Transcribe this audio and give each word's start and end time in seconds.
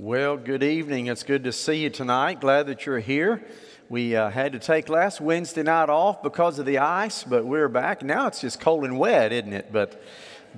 Well, 0.00 0.36
good 0.36 0.62
evening. 0.62 1.08
It's 1.08 1.24
good 1.24 1.42
to 1.42 1.50
see 1.50 1.78
you 1.78 1.90
tonight. 1.90 2.40
Glad 2.40 2.68
that 2.68 2.86
you're 2.86 3.00
here. 3.00 3.44
We 3.88 4.14
uh, 4.14 4.30
had 4.30 4.52
to 4.52 4.60
take 4.60 4.88
last 4.88 5.20
Wednesday 5.20 5.64
night 5.64 5.90
off 5.90 6.22
because 6.22 6.60
of 6.60 6.66
the 6.66 6.78
ice, 6.78 7.24
but 7.24 7.44
we're 7.44 7.68
back. 7.68 8.04
Now 8.04 8.28
it's 8.28 8.40
just 8.40 8.60
cold 8.60 8.84
and 8.84 8.96
wet, 8.96 9.32
isn't 9.32 9.52
it? 9.52 9.72
But 9.72 10.00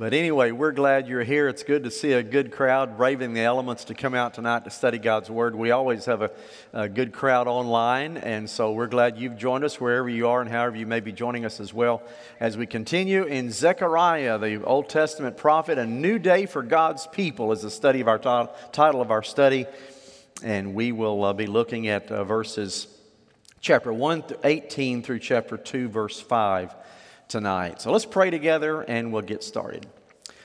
but 0.00 0.14
anyway, 0.14 0.50
we're 0.50 0.72
glad 0.72 1.08
you're 1.08 1.24
here. 1.24 1.46
It's 1.46 1.62
good 1.62 1.84
to 1.84 1.90
see 1.90 2.12
a 2.12 2.22
good 2.22 2.52
crowd 2.52 2.96
braving 2.96 3.34
the 3.34 3.42
elements 3.42 3.84
to 3.84 3.94
come 3.94 4.14
out 4.14 4.33
tonight 4.33 4.65
to 4.65 4.71
study 4.71 4.96
God's 4.96 5.28
Word. 5.28 5.54
We 5.54 5.72
always 5.72 6.06
have 6.06 6.22
a, 6.22 6.30
a, 6.72 6.88
good 6.88 7.12
crowd 7.12 7.46
online, 7.46 8.16
and 8.16 8.48
so 8.48 8.72
we're 8.72 8.87
glad 8.87 9.19
you've 9.19 9.37
joined 9.37 9.62
us 9.62 9.78
wherever 9.78 10.08
you 10.08 10.26
are 10.28 10.40
and 10.40 10.48
however 10.48 10.78
you 10.78 10.87
may 10.87 11.01
be 11.01 11.12
joining 11.12 11.44
us 11.44 11.60
as 11.60 11.74
well 11.74 12.02
as 12.40 12.56
we 12.56 12.65
continue 12.65 13.24
in 13.24 13.51
Zechariah, 13.51 14.38
the 14.38 14.65
Old 14.65 14.88
Testament 14.88 15.37
prophet. 15.37 15.76
A 15.76 15.84
new 15.84 16.19
day 16.19 16.46
for 16.46 16.62
God's 16.62 17.06
people 17.06 17.52
is 17.52 17.60
the 17.60 17.70
study 17.70 18.01
of 18.01 18.09
our 18.09 18.16
t- 18.16 18.52
title 18.73 19.02
of 19.02 19.10
our 19.10 19.23
study, 19.23 19.66
and 20.42 20.75
we 20.75 20.92
will 20.92 21.25
uh, 21.25 21.34
be 21.34 21.47
looking 21.47 21.89
at 21.89 22.11
uh, 22.11 22.25
verses 22.25 22.87
chapter 23.61 23.92
1 23.92 24.25
18 24.45 25.03
through 25.03 25.19
chapter 25.19 25.59
2, 25.59 25.91
verse 25.91 26.19
5 26.19 26.75
tonight. 27.30 27.80
So 27.80 27.93
let's 27.93 28.05
pray 28.05 28.29
together 28.29 28.83
and 28.83 29.12
we'll 29.12 29.23
get 29.23 29.43
started. 29.43 29.87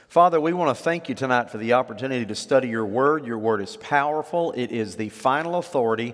Father, 0.08 0.40
we 0.40 0.54
want 0.54 0.76
to 0.76 0.82
thank 0.82 1.10
you 1.10 1.16
tonight 1.16 1.50
for 1.50 1.58
the 1.58 1.74
opportunity 1.74 2.26
to 2.26 2.36
study 2.36 2.70
your 2.70 2.86
word. 2.86 3.26
Your 3.26 3.40
word 3.40 3.60
is 3.62 3.76
powerful, 3.76 4.54
it 4.56 4.72
is 4.72 4.96
the 4.96 5.10
final 5.10 5.56
authority, 5.56 6.14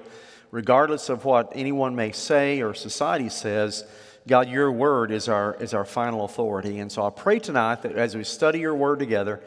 regardless 0.49 1.09
of 1.09 1.25
what 1.25 1.51
anyone 1.53 1.95
may 1.95 2.11
say 2.11 2.61
or 2.61 2.73
society 2.73 3.29
says. 3.29 3.83
God, 4.27 4.49
your 4.49 4.71
word 4.71 5.11
is 5.11 5.27
our, 5.27 5.55
is 5.59 5.73
our 5.73 5.85
final 5.85 6.25
authority. 6.25 6.79
And 6.79 6.91
so 6.91 7.05
I 7.05 7.09
pray 7.09 7.39
tonight 7.39 7.81
that 7.81 7.93
as 7.93 8.15
we 8.15 8.23
study 8.23 8.59
your 8.59 8.75
word 8.75 8.99
together, 8.99 9.41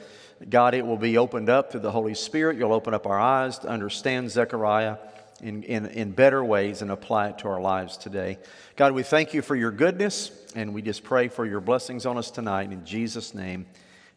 God, 0.48 0.74
it 0.74 0.84
will 0.84 0.98
be 0.98 1.16
opened 1.16 1.48
up 1.48 1.72
through 1.72 1.80
the 1.80 1.92
Holy 1.92 2.14
Spirit. 2.14 2.58
You'll 2.58 2.72
open 2.72 2.92
up 2.92 3.06
our 3.06 3.18
eyes 3.18 3.58
to 3.60 3.68
understand 3.68 4.30
Zechariah 4.30 4.98
in, 5.44 5.62
in, 5.62 5.86
in 5.86 6.10
better 6.10 6.42
ways 6.42 6.82
and 6.82 6.90
apply 6.90 7.28
it 7.28 7.38
to 7.38 7.48
our 7.48 7.60
lives 7.60 7.96
today. 7.96 8.38
God, 8.76 8.92
we 8.92 9.02
thank 9.02 9.34
you 9.34 9.42
for 9.42 9.54
your 9.54 9.70
goodness. 9.70 10.32
And 10.56 10.72
we 10.72 10.82
just 10.82 11.02
pray 11.04 11.28
for 11.28 11.44
your 11.44 11.60
blessings 11.60 12.06
on 12.06 12.16
us 12.16 12.30
tonight. 12.30 12.72
In 12.72 12.84
Jesus' 12.84 13.34
name, 13.34 13.66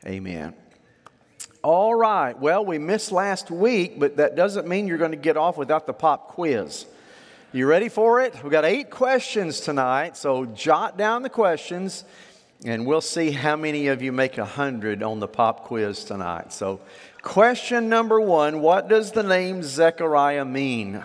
amen. 0.06 0.54
All 1.64 1.96
right. 1.96 2.38
Well, 2.40 2.64
we 2.64 2.78
missed 2.78 3.12
last 3.12 3.52
week, 3.52 4.00
but 4.00 4.18
that 4.18 4.36
doesn't 4.36 4.68
mean 4.68 4.88
you're 4.88 5.00
going 5.00 5.12
to 5.12 5.18
get 5.18 5.36
off 5.36 5.58
without 5.58 5.86
the 5.86 5.94
pop 5.94 6.30
quiz. 6.30 6.86
You 7.52 7.66
ready 7.66 7.90
for 7.90 8.22
it? 8.22 8.42
We've 8.44 8.52
got 8.52 8.66
eight 8.66 8.90
questions 8.90 9.60
tonight, 9.62 10.16
so 10.16 10.46
jot 10.46 10.98
down 10.98 11.24
the 11.24 11.30
questions, 11.30 12.04
and 12.64 12.86
we'll 12.86 13.02
see 13.02 13.32
how 13.32 13.56
many 13.56 13.88
of 13.88 14.02
you 14.02 14.12
make 14.12 14.38
a 14.38 14.46
hundred 14.46 15.02
on 15.02 15.20
the 15.20 15.28
pop 15.28 15.64
quiz 15.64 16.04
tonight. 16.04 16.54
So, 16.54 16.82
question 17.22 17.90
number 17.90 18.22
one 18.22 18.62
What 18.62 18.90
does 18.90 19.12
the 19.12 19.24
name 19.24 19.64
Zechariah 19.64 20.46
mean? 20.46 21.04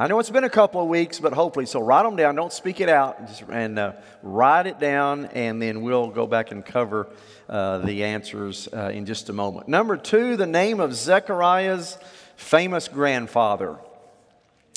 I 0.00 0.06
know 0.06 0.20
it's 0.20 0.30
been 0.30 0.44
a 0.44 0.48
couple 0.48 0.80
of 0.80 0.86
weeks, 0.86 1.18
but 1.18 1.32
hopefully, 1.32 1.66
so 1.66 1.80
write 1.80 2.04
them 2.04 2.14
down. 2.14 2.36
Don't 2.36 2.52
speak 2.52 2.80
it 2.80 2.88
out, 2.88 3.18
and 3.50 3.76
uh, 3.80 3.94
write 4.22 4.68
it 4.68 4.78
down, 4.78 5.24
and 5.24 5.60
then 5.60 5.82
we'll 5.82 6.06
go 6.10 6.24
back 6.24 6.52
and 6.52 6.64
cover 6.64 7.08
uh, 7.48 7.78
the 7.78 8.04
answers 8.04 8.68
uh, 8.72 8.92
in 8.94 9.06
just 9.06 9.28
a 9.28 9.32
moment. 9.32 9.66
Number 9.66 9.96
two, 9.96 10.36
the 10.36 10.46
name 10.46 10.78
of 10.78 10.94
Zechariah's 10.94 11.98
famous 12.36 12.86
grandfather. 12.86 13.76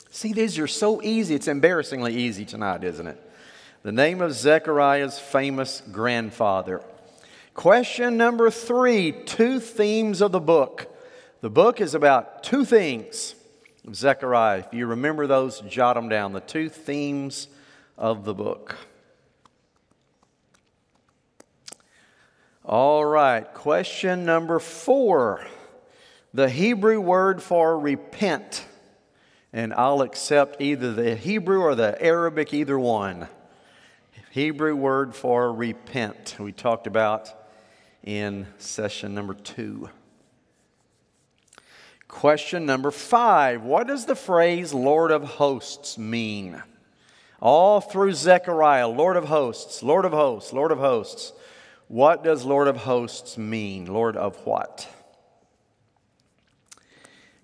See, 0.09 0.33
these 0.33 0.57
are 0.57 0.65
so 0.65 1.03
easy. 1.03 1.35
It's 1.35 1.47
embarrassingly 1.47 2.15
easy 2.15 2.43
tonight, 2.43 2.83
isn't 2.83 3.05
it? 3.05 3.31
The 3.83 3.91
name 3.91 4.21
of 4.21 4.33
Zechariah's 4.33 5.19
famous 5.19 5.83
grandfather. 5.91 6.81
Question 7.53 8.17
number 8.17 8.49
three 8.49 9.11
two 9.11 9.59
themes 9.59 10.19
of 10.19 10.31
the 10.31 10.39
book. 10.39 10.87
The 11.41 11.51
book 11.51 11.79
is 11.79 11.93
about 11.93 12.41
two 12.41 12.65
things 12.65 13.35
Zechariah. 13.93 14.59
If 14.59 14.73
you 14.73 14.87
remember 14.87 15.27
those, 15.27 15.61
jot 15.61 15.95
them 15.95 16.09
down. 16.09 16.33
The 16.33 16.39
two 16.39 16.69
themes 16.69 17.47
of 17.97 18.25
the 18.25 18.33
book. 18.33 18.75
All 22.63 23.03
right, 23.03 23.51
question 23.53 24.23
number 24.23 24.59
four. 24.59 25.45
The 26.33 26.49
Hebrew 26.49 27.01
word 27.01 27.41
for 27.41 27.77
repent. 27.77 28.65
And 29.51 29.73
I'll 29.73 30.01
accept 30.01 30.61
either 30.61 30.93
the 30.93 31.15
Hebrew 31.15 31.59
or 31.61 31.75
the 31.75 32.01
Arabic, 32.01 32.53
either 32.53 32.79
one. 32.79 33.27
Hebrew 34.31 34.75
word 34.77 35.13
for 35.13 35.51
repent, 35.51 36.37
we 36.39 36.53
talked 36.53 36.87
about 36.87 37.29
in 38.01 38.47
session 38.57 39.13
number 39.13 39.33
two. 39.33 39.89
Question 42.11 42.65
number 42.65 42.91
five 42.91 43.63
What 43.63 43.87
does 43.87 44.05
the 44.05 44.15
phrase 44.15 44.73
Lord 44.73 45.11
of 45.11 45.23
hosts 45.23 45.97
mean? 45.97 46.61
All 47.41 47.79
through 47.79 48.13
Zechariah, 48.13 48.89
Lord 48.89 49.15
of 49.15 49.25
hosts, 49.25 49.81
Lord 49.81 50.03
of 50.03 50.11
hosts, 50.11 50.51
Lord 50.51 50.73
of 50.73 50.77
hosts. 50.77 51.31
What 51.87 52.21
does 52.23 52.43
Lord 52.43 52.67
of 52.67 52.77
hosts 52.77 53.37
mean? 53.37 53.85
Lord 53.85 54.17
of 54.17 54.35
what? 54.45 54.87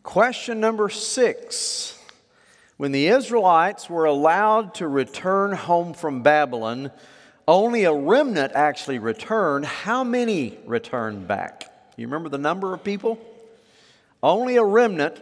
Question 0.03 0.59
number 0.59 0.89
six. 0.89 1.97
When 2.75 2.91
the 2.91 3.07
Israelites 3.07 3.89
were 3.89 4.05
allowed 4.05 4.75
to 4.75 4.87
return 4.87 5.53
home 5.53 5.93
from 5.93 6.23
Babylon, 6.23 6.91
only 7.47 7.85
a 7.85 7.93
remnant 7.93 8.51
actually 8.53 8.99
returned. 8.99 9.65
How 9.65 10.03
many 10.03 10.59
returned 10.65 11.25
back? 11.25 11.63
You 11.95 12.05
remember 12.05 12.27
the 12.29 12.37
number 12.37 12.73
of 12.73 12.83
people? 12.83 13.17
Only 14.21 14.57
a 14.57 14.63
remnant, 14.63 15.19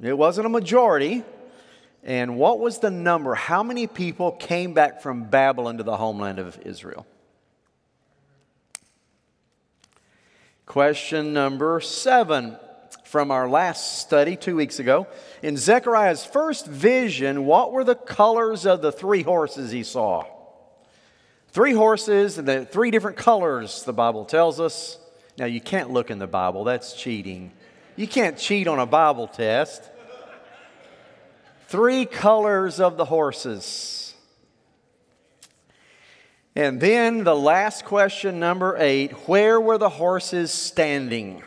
it 0.00 0.16
wasn't 0.16 0.46
a 0.46 0.50
majority. 0.50 1.24
And 2.02 2.36
what 2.36 2.60
was 2.60 2.80
the 2.80 2.90
number? 2.90 3.34
How 3.34 3.62
many 3.62 3.86
people 3.86 4.32
came 4.32 4.74
back 4.74 5.00
from 5.00 5.24
Babylon 5.24 5.78
to 5.78 5.82
the 5.82 5.96
homeland 5.96 6.38
of 6.38 6.58
Israel? 6.64 7.06
Question 10.66 11.32
number 11.32 11.80
seven 11.80 12.58
from 13.04 13.30
our 13.30 13.48
last 13.48 14.00
study 14.00 14.36
two 14.36 14.56
weeks 14.56 14.78
ago. 14.78 15.06
In 15.42 15.56
Zechariah's 15.56 16.24
first 16.24 16.66
vision, 16.66 17.46
what 17.46 17.72
were 17.72 17.84
the 17.84 17.94
colors 17.94 18.66
of 18.66 18.82
the 18.82 18.92
three 18.92 19.22
horses 19.22 19.70
he 19.70 19.82
saw? 19.82 20.24
Three 21.48 21.72
horses 21.72 22.38
and 22.38 22.48
the 22.48 22.66
three 22.66 22.90
different 22.90 23.16
colors, 23.16 23.84
the 23.84 23.92
Bible 23.92 24.24
tells 24.24 24.58
us. 24.58 24.98
Now, 25.38 25.46
you 25.46 25.60
can't 25.60 25.90
look 25.90 26.10
in 26.10 26.18
the 26.18 26.26
Bible, 26.26 26.64
that's 26.64 26.94
cheating. 26.94 27.52
You 27.96 28.08
can't 28.08 28.36
cheat 28.36 28.66
on 28.66 28.78
a 28.78 28.86
Bible 28.86 29.28
test. 29.28 29.90
Three 31.68 32.06
colors 32.06 32.80
of 32.80 32.96
the 32.96 33.04
horses. 33.04 34.14
And 36.56 36.80
then 36.80 37.24
the 37.24 37.34
last 37.34 37.84
question, 37.84 38.38
number 38.38 38.76
eight 38.78 39.12
where 39.28 39.60
were 39.60 39.78
the 39.78 39.88
horses 39.88 40.52
standing? 40.52 41.42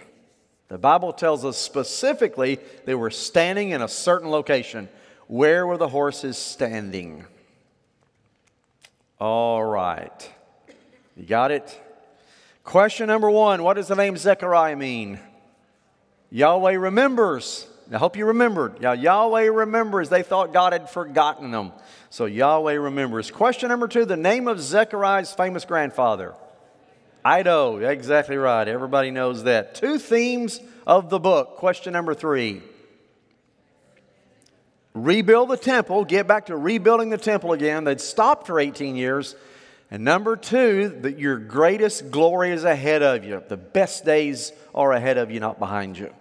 The 0.67 0.77
Bible 0.77 1.13
tells 1.13 1.45
us 1.45 1.57
specifically 1.57 2.59
they 2.85 2.95
were 2.95 3.11
standing 3.11 3.69
in 3.69 3.81
a 3.81 3.87
certain 3.87 4.29
location. 4.29 4.89
Where 5.27 5.65
were 5.65 5.77
the 5.77 5.87
horses 5.87 6.37
standing? 6.37 7.25
All 9.19 9.63
right. 9.63 10.29
You 11.15 11.25
got 11.25 11.51
it? 11.51 11.81
Question 12.63 13.07
number 13.07 13.29
one 13.29 13.63
What 13.63 13.75
does 13.75 13.87
the 13.87 13.95
name 13.95 14.17
Zechariah 14.17 14.75
mean? 14.75 15.19
Yahweh 16.29 16.73
remembers. 16.73 17.67
I 17.91 17.97
hope 17.97 18.17
you 18.17 18.25
remembered. 18.25 18.77
Yeah, 18.81 18.93
Yahweh 18.93 19.45
remembers. 19.45 20.09
They 20.09 20.23
thought 20.23 20.51
God 20.51 20.73
had 20.73 20.89
forgotten 20.89 21.51
them. 21.51 21.71
So 22.09 22.25
Yahweh 22.25 22.73
remembers. 22.73 23.31
Question 23.31 23.69
number 23.69 23.87
two 23.87 24.05
the 24.05 24.17
name 24.17 24.47
of 24.47 24.59
Zechariah's 24.59 25.33
famous 25.33 25.65
grandfather. 25.65 26.33
Iddo. 27.25 27.77
Exactly 27.77 28.37
right. 28.37 28.67
Everybody 28.67 29.11
knows 29.11 29.43
that. 29.43 29.75
Two 29.75 29.99
themes 29.99 30.59
of 30.85 31.09
the 31.09 31.19
book. 31.19 31.57
Question 31.57 31.93
number 31.93 32.13
three 32.13 32.61
rebuild 34.93 35.49
the 35.49 35.57
temple, 35.57 36.05
get 36.05 36.27
back 36.27 36.47
to 36.47 36.57
rebuilding 36.57 37.09
the 37.09 37.17
temple 37.17 37.53
again. 37.53 37.83
They'd 37.83 38.01
stopped 38.01 38.47
for 38.47 38.59
18 38.59 38.95
years. 38.95 39.35
And 39.89 40.03
number 40.03 40.35
two, 40.35 40.89
that 41.01 41.17
your 41.17 41.37
greatest 41.37 42.11
glory 42.11 42.51
is 42.51 42.65
ahead 42.65 43.03
of 43.03 43.23
you. 43.23 43.41
The 43.47 43.57
best 43.57 44.03
days 44.03 44.51
are 44.75 44.91
ahead 44.91 45.17
of 45.17 45.31
you, 45.31 45.39
not 45.39 45.59
behind 45.59 45.97
you. 45.97 46.13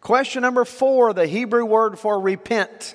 Question 0.00 0.42
number 0.42 0.64
four 0.64 1.12
the 1.12 1.26
Hebrew 1.26 1.64
word 1.64 1.98
for 1.98 2.20
repent. 2.20 2.94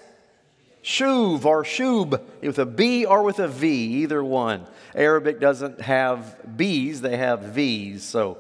Shuv 0.84 1.46
or 1.46 1.64
shub, 1.64 2.20
with 2.42 2.58
a 2.58 2.66
B 2.66 3.06
or 3.06 3.22
with 3.22 3.38
a 3.38 3.48
V, 3.48 4.02
either 4.02 4.24
one. 4.24 4.66
Arabic 4.96 5.40
doesn't 5.40 5.80
have 5.82 6.58
B's, 6.58 7.02
they 7.02 7.18
have 7.18 7.42
V's. 7.42 8.04
So 8.04 8.40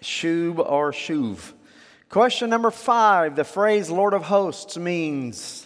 shub 0.00 0.58
or 0.58 0.92
shuv. 0.92 1.52
Question 2.08 2.48
number 2.50 2.70
five 2.70 3.36
the 3.36 3.44
phrase 3.44 3.90
Lord 3.90 4.14
of 4.14 4.22
hosts 4.22 4.76
means 4.76 5.63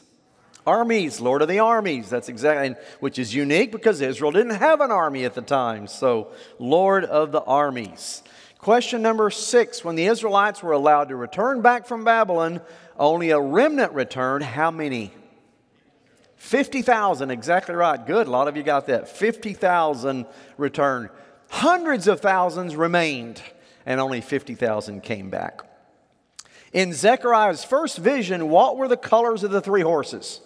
armies, 0.69 1.21
Lord 1.21 1.43
of 1.43 1.49
the 1.49 1.61
armies. 1.61 2.11
That's 2.11 2.29
exactly, 2.29 2.77
which 3.01 3.19
is 3.19 3.35
unique 3.35 3.73
because 3.73 4.01
Israel 4.01 4.33
didn't 4.33 4.57
have 4.57 4.81
an 4.81 4.91
army 4.91 5.25
at 5.25 5.35
the 5.35 5.43
time. 5.43 5.87
So, 5.87 6.29
Lord 6.59 7.05
of 7.05 7.33
the 7.33 7.43
armies. 7.43 8.23
Question 8.59 9.03
number 9.03 9.31
six 9.31 9.85
When 9.85 9.97
the 9.97 10.07
Israelites 10.07 10.63
were 10.63 10.73
allowed 10.73 11.09
to 11.09 11.17
return 11.17 11.63
back 11.63 11.87
from 11.87 12.05
Babylon, 12.05 12.61
only 12.99 13.31
a 13.31 13.41
remnant 13.41 13.93
returned. 13.93 14.45
How 14.45 14.71
many? 14.71 15.13
50,000, 16.37 17.31
exactly 17.31 17.75
right. 17.75 18.05
Good, 18.07 18.29
a 18.29 18.31
lot 18.31 18.47
of 18.47 18.57
you 18.57 18.63
got 18.63 18.87
that. 18.87 19.09
50,000 19.09 20.25
returned. 20.57 21.09
Hundreds 21.49 22.07
of 22.07 22.21
thousands 22.21 22.77
remained, 22.77 23.43
and 23.85 24.01
only 24.01 24.21
50,000 24.21 25.03
came 25.03 25.31
back. 25.31 25.63
In 26.73 26.93
Zechariah's 26.93 27.65
first 27.65 27.99
vision, 27.99 28.51
what 28.51 28.77
were 28.77 28.89
the 28.89 28.97
colors 28.97 29.43
of 29.43 29.51
the 29.51 29.61
three 29.61 29.83
horses? 29.83 30.41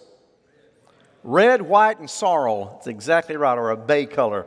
Red, 1.23 1.61
white, 1.61 1.99
and 1.99 2.09
sorrel. 2.09 2.71
That's 2.73 2.87
exactly 2.87 3.37
right, 3.37 3.57
or 3.57 3.71
a 3.71 3.77
bay 3.77 4.05
color. 4.05 4.45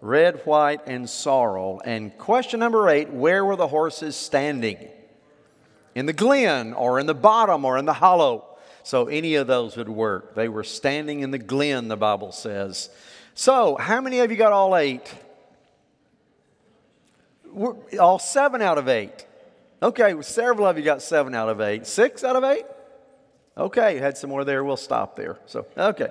Red, 0.00 0.40
white, 0.44 0.80
and 0.86 1.08
sorrel. 1.08 1.82
And 1.84 2.16
question 2.18 2.60
number 2.60 2.88
eight 2.88 3.10
where 3.10 3.44
were 3.44 3.56
the 3.56 3.68
horses 3.68 4.16
standing? 4.16 4.88
In 5.94 6.06
the 6.06 6.12
glen, 6.12 6.72
or 6.72 6.98
in 6.98 7.06
the 7.06 7.14
bottom, 7.14 7.64
or 7.64 7.78
in 7.78 7.84
the 7.84 7.92
hollow. 7.92 8.44
So 8.82 9.06
any 9.06 9.36
of 9.36 9.46
those 9.46 9.76
would 9.76 9.88
work. 9.88 10.34
They 10.34 10.48
were 10.48 10.64
standing 10.64 11.20
in 11.20 11.30
the 11.30 11.38
glen, 11.38 11.88
the 11.88 11.96
Bible 11.96 12.32
says. 12.32 12.90
So, 13.34 13.76
how 13.76 14.00
many 14.00 14.20
of 14.20 14.30
you 14.30 14.36
got 14.36 14.52
all 14.52 14.76
eight? 14.76 15.12
We're, 17.52 17.74
all 17.98 18.18
seven 18.18 18.60
out 18.60 18.78
of 18.78 18.88
eight. 18.88 19.26
Okay, 19.82 20.20
several 20.22 20.66
of 20.66 20.76
you 20.78 20.84
got 20.84 21.02
seven 21.02 21.34
out 21.34 21.48
of 21.48 21.60
eight. 21.60 21.86
Six 21.86 22.24
out 22.24 22.36
of 22.36 22.44
eight? 22.44 22.64
Okay, 23.56 23.94
you 23.94 24.00
had 24.00 24.18
some 24.18 24.30
more 24.30 24.44
there. 24.44 24.64
We'll 24.64 24.76
stop 24.76 25.14
there. 25.14 25.38
So, 25.46 25.66
okay. 25.78 26.08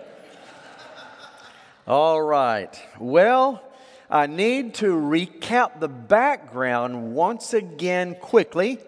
All 1.85 2.21
right. 2.21 2.81
Well, 2.97 3.61
I 4.09 4.27
need 4.27 4.75
to 4.75 4.93
recap 4.93 5.81
the 5.81 5.89
background 5.89 7.13
once 7.13 7.53
again 7.53 8.15
quickly 8.15 8.79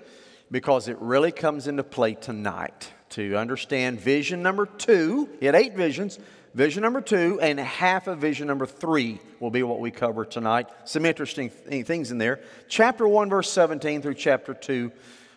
because 0.49 0.87
it 0.87 0.97
really 1.01 1.33
comes 1.33 1.67
into 1.67 1.83
play 1.83 2.13
tonight 2.13 2.93
to 3.09 3.35
understand 3.35 3.99
vision 3.99 4.41
number 4.41 4.65
two. 4.65 5.27
He 5.41 5.45
had 5.45 5.55
eight 5.55 5.75
visions. 5.75 6.17
Vision 6.53 6.83
number 6.83 7.01
two 7.01 7.37
and 7.41 7.59
half 7.59 8.07
of 8.07 8.19
vision 8.19 8.47
number 8.47 8.65
three 8.65 9.19
will 9.41 9.51
be 9.51 9.63
what 9.63 9.81
we 9.81 9.91
cover 9.91 10.23
tonight. 10.23 10.69
Some 10.85 11.05
interesting 11.05 11.49
things 11.49 12.11
in 12.11 12.17
there. 12.17 12.39
Chapter 12.69 13.05
1, 13.05 13.29
verse 13.29 13.51
17 13.51 14.01
through 14.01 14.13
chapter 14.13 14.53
2, 14.53 14.89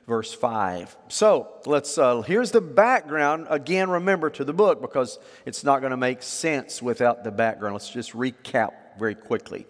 verse 0.08 0.32
5. 0.32 0.96
So 1.08 1.48
let's, 1.66 1.98
uh, 1.98 2.22
here's 2.22 2.50
the 2.50 2.62
background 2.62 3.46
again, 3.50 3.90
remember, 3.90 4.30
to 4.30 4.44
the 4.44 4.54
book 4.54 4.80
because 4.80 5.18
it's 5.44 5.62
not 5.62 5.80
going 5.80 5.90
to 5.90 5.98
make 5.98 6.22
sense 6.22 6.82
without 6.82 7.24
the 7.24 7.30
background. 7.30 7.74
Let's 7.74 7.90
just 7.90 8.12
recap 8.12 8.72
very 8.98 9.14
quickly. 9.14 9.66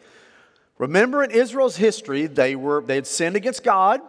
Remember 0.78 1.24
in 1.24 1.32
Israel's 1.32 1.76
history, 1.76 2.28
they, 2.28 2.54
were, 2.54 2.82
they 2.82 2.94
had 2.94 3.06
sinned 3.08 3.34
against 3.34 3.64
God. 3.64 4.00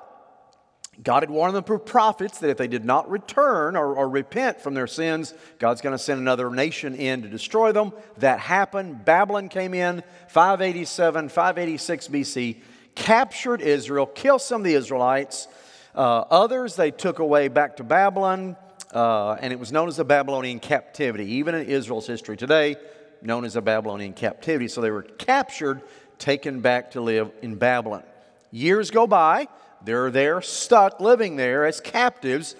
God 1.01 1.23
had 1.23 1.31
warned 1.31 1.55
them 1.55 1.63
through 1.63 1.79
prophets 1.79 2.39
that 2.39 2.49
if 2.51 2.57
they 2.57 2.67
did 2.67 2.85
not 2.85 3.09
return 3.09 3.75
or, 3.75 3.95
or 3.95 4.07
repent 4.07 4.61
from 4.61 4.75
their 4.75 4.85
sins, 4.85 5.33
God's 5.57 5.81
going 5.81 5.97
to 5.97 6.03
send 6.03 6.19
another 6.19 6.51
nation 6.51 6.93
in 6.93 7.23
to 7.23 7.27
destroy 7.27 7.71
them. 7.71 7.91
That 8.17 8.39
happened. 8.39 9.03
Babylon 9.03 9.49
came 9.49 9.73
in 9.73 10.03
587, 10.27 11.29
586 11.29 12.07
BC, 12.09 12.61
captured 12.93 13.61
Israel, 13.61 14.05
killed 14.05 14.41
some 14.41 14.61
of 14.61 14.65
the 14.65 14.73
Israelites. 14.75 15.47
Uh, 15.95 16.25
others 16.29 16.75
they 16.75 16.91
took 16.91 17.19
away 17.19 17.47
back 17.47 17.77
to 17.77 17.83
Babylon, 17.83 18.55
uh, 18.93 19.33
and 19.33 19.51
it 19.51 19.59
was 19.59 19.71
known 19.71 19.87
as 19.87 19.97
the 19.97 20.05
Babylonian 20.05 20.59
captivity. 20.59 21.25
Even 21.33 21.55
in 21.55 21.67
Israel's 21.67 22.07
history 22.07 22.37
today, 22.37 22.75
known 23.21 23.45
as 23.45 23.53
the 23.53 23.61
Babylonian 23.61 24.13
captivity. 24.13 24.67
So 24.67 24.81
they 24.81 24.91
were 24.91 25.03
captured, 25.03 25.81
taken 26.17 26.61
back 26.61 26.91
to 26.91 27.01
live 27.01 27.31
in 27.41 27.55
Babylon. 27.55 28.03
Years 28.51 28.91
go 28.91 29.07
by. 29.07 29.47
They're 29.83 30.11
there 30.11 30.41
stuck 30.41 30.99
living 30.99 31.35
there 31.35 31.65
as 31.65 31.79
captives. 31.79 32.55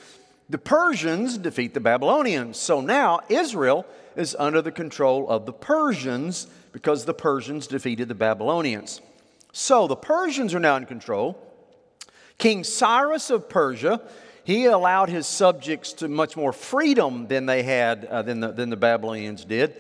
The 0.50 0.58
Persians 0.58 1.38
defeat 1.38 1.74
the 1.74 1.80
Babylonians. 1.80 2.58
So 2.58 2.82
now 2.82 3.22
Israel 3.30 3.86
is 4.16 4.36
under 4.40 4.62
the 4.62 4.72
control 4.72 5.30
of 5.30 5.46
the 5.46 5.54
Persians 5.54 6.48
because 6.72 7.06
the 7.06 7.14
Persians 7.14 7.68
defeated 7.68 8.08
the 8.08 8.16
Babylonians. 8.16 9.02
So 9.52 9.88
the 9.88 9.96
Persians 9.96 10.54
are 10.54 10.60
now 10.60 10.76
in 10.76 10.86
control. 10.86 11.49
King 12.40 12.64
Cyrus 12.64 13.30
of 13.30 13.48
Persia, 13.48 14.02
he 14.44 14.66
allowed 14.66 15.10
his 15.10 15.28
subjects 15.28 15.94
to 15.94 16.08
much 16.08 16.36
more 16.36 16.52
freedom 16.52 17.28
than 17.28 17.46
they 17.46 17.62
had, 17.62 18.06
uh, 18.06 18.24
than, 18.24 18.40
the, 18.40 18.52
than 18.52 18.72
the 18.72 18.78
Babylonians 18.78 19.46
did. 19.46 19.80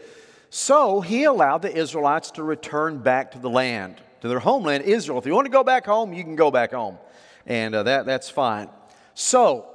So 0.51 1.01
he 1.01 1.23
allowed 1.23 1.63
the 1.63 1.75
Israelites 1.75 2.29
to 2.31 2.43
return 2.43 2.99
back 2.99 3.31
to 3.31 3.39
the 3.39 3.49
land, 3.49 3.95
to 4.21 4.27
their 4.27 4.39
homeland, 4.39 4.83
Israel. 4.83 5.17
If 5.17 5.25
you 5.25 5.33
want 5.33 5.45
to 5.45 5.51
go 5.51 5.63
back 5.63 5.87
home, 5.87 6.13
you 6.13 6.23
can 6.23 6.35
go 6.35 6.51
back 6.51 6.71
home 6.71 6.99
and 7.49 7.73
uh, 7.73 7.83
that, 7.83 8.05
that's 8.05 8.29
fine. 8.29 8.69
So 9.15 9.67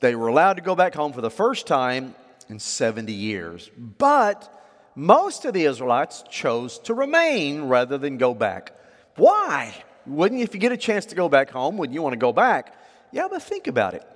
they 0.00 0.16
were 0.16 0.28
allowed 0.28 0.54
to 0.54 0.62
go 0.62 0.74
back 0.74 0.94
home 0.94 1.12
for 1.12 1.20
the 1.20 1.30
first 1.30 1.66
time 1.66 2.14
in 2.48 2.58
70 2.58 3.12
years. 3.12 3.70
But 3.76 4.48
most 4.94 5.44
of 5.44 5.54
the 5.54 5.64
Israelites 5.64 6.24
chose 6.30 6.78
to 6.80 6.94
remain 6.94 7.64
rather 7.64 7.98
than 7.98 8.16
go 8.16 8.34
back. 8.34 8.72
Why? 9.16 9.74
Wouldn't 10.06 10.38
you, 10.38 10.44
if 10.44 10.54
you 10.54 10.60
get 10.60 10.72
a 10.72 10.76
chance 10.76 11.06
to 11.06 11.14
go 11.14 11.28
back 11.28 11.50
home, 11.50 11.76
wouldn't 11.76 11.94
you 11.94 12.02
want 12.02 12.12
to 12.12 12.18
go 12.18 12.32
back? 12.32 12.74
Yeah, 13.12 13.28
but 13.30 13.42
think 13.42 13.66
about 13.66 13.94
it. 13.94 14.06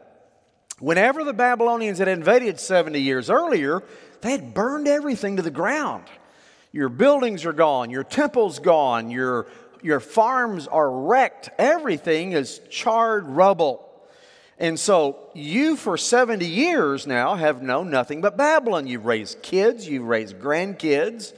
Whenever 0.79 1.25
the 1.25 1.33
Babylonians 1.33 1.99
had 1.99 2.09
invaded 2.09 2.61
70 2.61 3.01
years 3.01 3.31
earlier, 3.31 3.83
they 4.21 4.31
had 4.33 4.53
burned 4.53 4.89
everything 4.89 5.37
to 5.37 5.43
the 5.43 5.51
ground. 5.51 6.05
Your 6.73 6.89
buildings 6.89 7.47
are 7.47 7.55
gone, 7.55 7.91
your 7.91 8.05
temple's 8.05 8.59
gone, 8.59 9.11
your 9.11 9.47
your 9.83 10.01
farms 10.01 10.67
are 10.67 10.91
wrecked. 10.91 11.51
Everything 11.59 12.33
is 12.33 12.61
charred 12.71 13.27
rubble. 13.27 13.83
And 14.59 14.81
so 14.81 15.31
you, 15.35 15.77
for 15.77 15.97
70 15.97 16.47
years 16.47 17.07
now, 17.07 17.35
have 17.35 17.63
known 17.63 17.91
nothing 17.91 18.21
but 18.21 18.37
Babylon. 18.37 18.87
You've 18.87 19.05
raised 19.05 19.43
kids, 19.43 19.87
you've 19.87 20.07
raised 20.07 20.39
grandkids. 20.39 21.35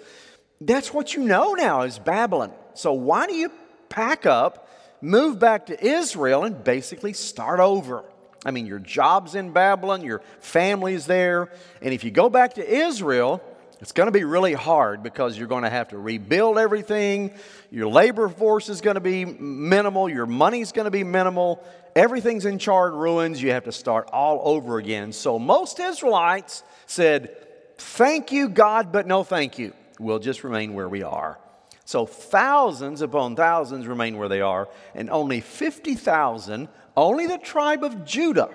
That's 0.61 0.95
what 0.95 1.15
you 1.15 1.25
know 1.25 1.55
now 1.55 1.83
is 1.83 1.99
Babylon. 1.99 2.53
So 2.75 2.93
why 2.93 3.27
do 3.27 3.35
you 3.35 3.51
pack 3.89 4.27
up, 4.27 4.69
move 5.01 5.39
back 5.39 5.67
to 5.67 5.87
Israel, 5.87 6.45
and 6.45 6.63
basically 6.63 7.13
start 7.13 7.61
over? 7.61 8.05
I 8.45 8.51
mean, 8.51 8.67
your 8.67 8.79
job's 8.79 9.35
in 9.35 9.53
Babylon, 9.53 10.03
your 10.03 10.23
family's 10.41 11.07
there. 11.07 11.51
And 11.83 11.93
if 11.93 12.05
you 12.05 12.11
go 12.11 12.31
back 12.31 12.55
to 12.55 12.67
Israel, 12.67 13.43
it's 13.81 13.93
going 13.93 14.07
to 14.07 14.13
be 14.13 14.25
really 14.25 14.55
hard 14.55 15.03
because 15.03 15.39
you're 15.39 15.49
going 15.49 15.63
to 15.63 15.71
have 15.71 15.89
to 15.89 15.99
rebuild 15.99 16.59
everything. 16.59 17.33
Your 17.71 17.89
labor 17.89 18.29
force 18.29 18.69
is 18.69 18.81
going 18.81 18.95
to 18.95 19.01
be 19.01 19.25
minimal. 19.25 20.09
Your 20.09 20.27
money's 20.27 20.73
going 20.73 20.87
to 20.87 20.91
be 20.91 21.05
minimal. 21.05 21.65
Everything's 21.95 22.45
in 22.45 22.59
charred 22.59 22.95
ruins. 22.95 23.41
You 23.43 23.53
have 23.53 23.65
to 23.65 23.73
start 23.73 24.09
all 24.13 24.41
over 24.45 24.79
again. 24.79 25.13
So 25.13 25.39
most 25.39 25.79
Israelites 25.79 26.63
said, 26.87 27.37
Thank 27.81 28.33
you, 28.33 28.49
God, 28.49 28.91
but 28.91 29.07
no 29.07 29.23
thank 29.23 29.57
you. 29.57 29.73
We'll 30.01 30.19
just 30.19 30.43
remain 30.43 30.75
where 30.75 30.89
we 30.89 31.05
are. 31.05 31.39
So 31.89 32.05
thousands 32.05 33.01
upon 33.01 33.35
thousands 33.35 33.87
remain 33.87 34.19
where 34.19 34.29
they 34.29 34.43
are, 34.43 34.69
and 34.95 35.09
only 35.09 35.41
50,000, 35.41 36.69
only 36.95 37.27
the 37.27 37.39
tribe 37.39 37.83
of 37.83 38.05
Judah, 38.05 38.51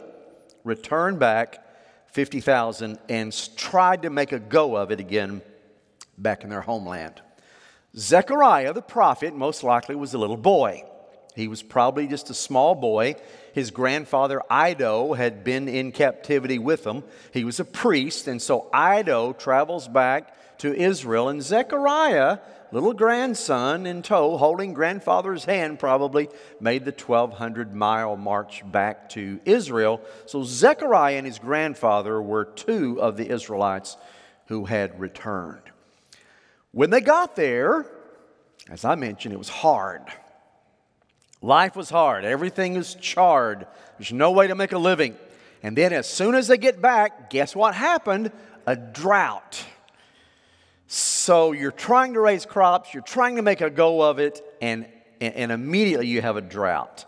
returned 0.63 1.17
back 1.17 1.65
50,000 2.11 2.99
and 3.09 3.55
tried 3.57 4.03
to 4.03 4.11
make 4.11 4.33
a 4.33 4.39
go 4.39 4.75
of 4.75 4.91
it 4.91 4.99
again 4.99 5.41
back 6.15 6.43
in 6.43 6.51
their 6.51 6.61
homeland. 6.61 7.23
Zechariah, 7.97 8.71
the 8.71 8.83
prophet, 8.83 9.35
most 9.35 9.63
likely 9.63 9.95
was 9.95 10.13
a 10.13 10.19
little 10.19 10.37
boy. 10.37 10.83
He 11.35 11.47
was 11.47 11.63
probably 11.63 12.05
just 12.05 12.29
a 12.29 12.35
small 12.35 12.75
boy. 12.75 13.15
His 13.51 13.71
grandfather, 13.71 14.43
Iddo, 14.51 15.13
had 15.13 15.43
been 15.43 15.67
in 15.67 15.91
captivity 15.91 16.59
with 16.59 16.85
him. 16.85 17.03
He 17.33 17.45
was 17.45 17.59
a 17.59 17.65
priest, 17.65 18.27
and 18.27 18.39
so 18.39 18.69
Iddo 18.71 19.33
travels 19.33 19.87
back 19.87 20.59
to 20.59 20.71
Israel, 20.71 21.29
and 21.29 21.41
Zechariah 21.41 22.37
little 22.73 22.93
grandson 22.93 23.85
in 23.85 24.01
tow, 24.01 24.35
holding 24.35 24.73
grandfather's 24.73 25.45
hand, 25.45 25.77
probably 25.77 26.27
made 26.59 26.85
the 26.85 26.91
1,200 26.91 27.75
mile 27.75 28.17
march 28.17 28.63
back 28.71 29.09
to 29.09 29.39
Israel. 29.45 30.01
So 30.25 30.43
Zechariah 30.43 31.17
and 31.17 31.27
his 31.27 31.37
grandfather 31.37 32.19
were 32.19 32.45
two 32.45 32.99
of 32.99 33.15
the 33.15 33.29
Israelites 33.29 33.95
who 34.47 34.65
had 34.65 34.99
returned. 34.99 35.61
When 36.71 36.89
they 36.89 37.01
got 37.01 37.35
there, 37.35 37.85
as 38.69 38.83
I 38.83 38.95
mentioned, 38.95 39.35
it 39.35 39.37
was 39.37 39.49
hard. 39.49 40.01
Life 41.43 41.75
was 41.75 41.91
hard. 41.91 42.25
Everything 42.25 42.75
is 42.75 42.95
charred. 42.95 43.67
There's 43.99 44.13
no 44.13 44.31
way 44.31 44.47
to 44.47 44.55
make 44.55 44.71
a 44.71 44.79
living. 44.79 45.15
And 45.61 45.77
then, 45.77 45.93
as 45.93 46.09
soon 46.09 46.33
as 46.33 46.47
they 46.47 46.57
get 46.57 46.81
back, 46.81 47.29
guess 47.29 47.55
what 47.55 47.75
happened? 47.75 48.31
A 48.65 48.75
drought. 48.75 49.63
So 51.23 51.53
you're 51.53 51.71
trying 51.71 52.15
to 52.15 52.19
raise 52.19 52.45
crops, 52.45 52.93
you're 52.93 53.01
trying 53.01 53.37
to 53.37 53.41
make 53.41 53.61
a 53.61 53.69
go 53.69 54.01
of 54.01 54.19
it, 54.19 54.41
and, 54.61 54.85
and 55.21 55.53
immediately 55.53 56.07
you 56.07 56.21
have 56.21 56.35
a 56.35 56.41
drought. 56.41 57.05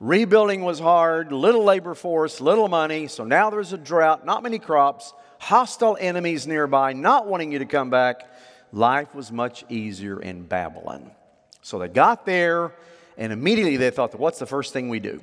Rebuilding 0.00 0.60
was 0.64 0.80
hard, 0.80 1.32
little 1.32 1.64
labor 1.64 1.94
force, 1.94 2.42
little 2.42 2.68
money, 2.68 3.06
so 3.06 3.24
now 3.24 3.48
there's 3.48 3.72
a 3.72 3.78
drought, 3.78 4.26
not 4.26 4.42
many 4.42 4.58
crops, 4.58 5.14
hostile 5.38 5.96
enemies 5.98 6.46
nearby, 6.46 6.92
not 6.92 7.26
wanting 7.26 7.52
you 7.52 7.58
to 7.60 7.64
come 7.64 7.88
back. 7.88 8.30
Life 8.70 9.14
was 9.14 9.32
much 9.32 9.64
easier 9.70 10.20
in 10.20 10.42
Babylon. 10.42 11.10
So 11.62 11.78
they 11.78 11.88
got 11.88 12.26
there, 12.26 12.70
And 13.16 13.32
immediately 13.32 13.78
they 13.78 13.90
thought, 13.90 14.18
what's 14.18 14.38
the 14.38 14.46
first 14.46 14.74
thing 14.74 14.90
we 14.90 15.00
do? 15.00 15.22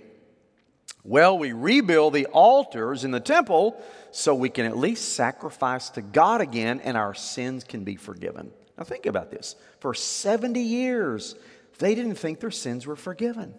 Well, 1.03 1.37
we 1.37 1.51
rebuild 1.51 2.13
the 2.13 2.27
altars 2.27 3.03
in 3.03 3.11
the 3.11 3.19
temple 3.19 3.81
so 4.11 4.35
we 4.35 4.49
can 4.49 4.65
at 4.65 4.77
least 4.77 5.15
sacrifice 5.15 5.89
to 5.91 6.01
God 6.01 6.41
again 6.41 6.79
and 6.79 6.95
our 6.95 7.15
sins 7.15 7.63
can 7.63 7.83
be 7.83 7.95
forgiven. 7.95 8.51
Now, 8.77 8.83
think 8.83 9.05
about 9.05 9.31
this. 9.31 9.55
For 9.79 9.93
70 9.93 10.59
years, 10.59 11.35
they 11.79 11.95
didn't 11.95 12.15
think 12.15 12.39
their 12.39 12.51
sins 12.51 12.85
were 12.85 12.95
forgiven, 12.95 13.55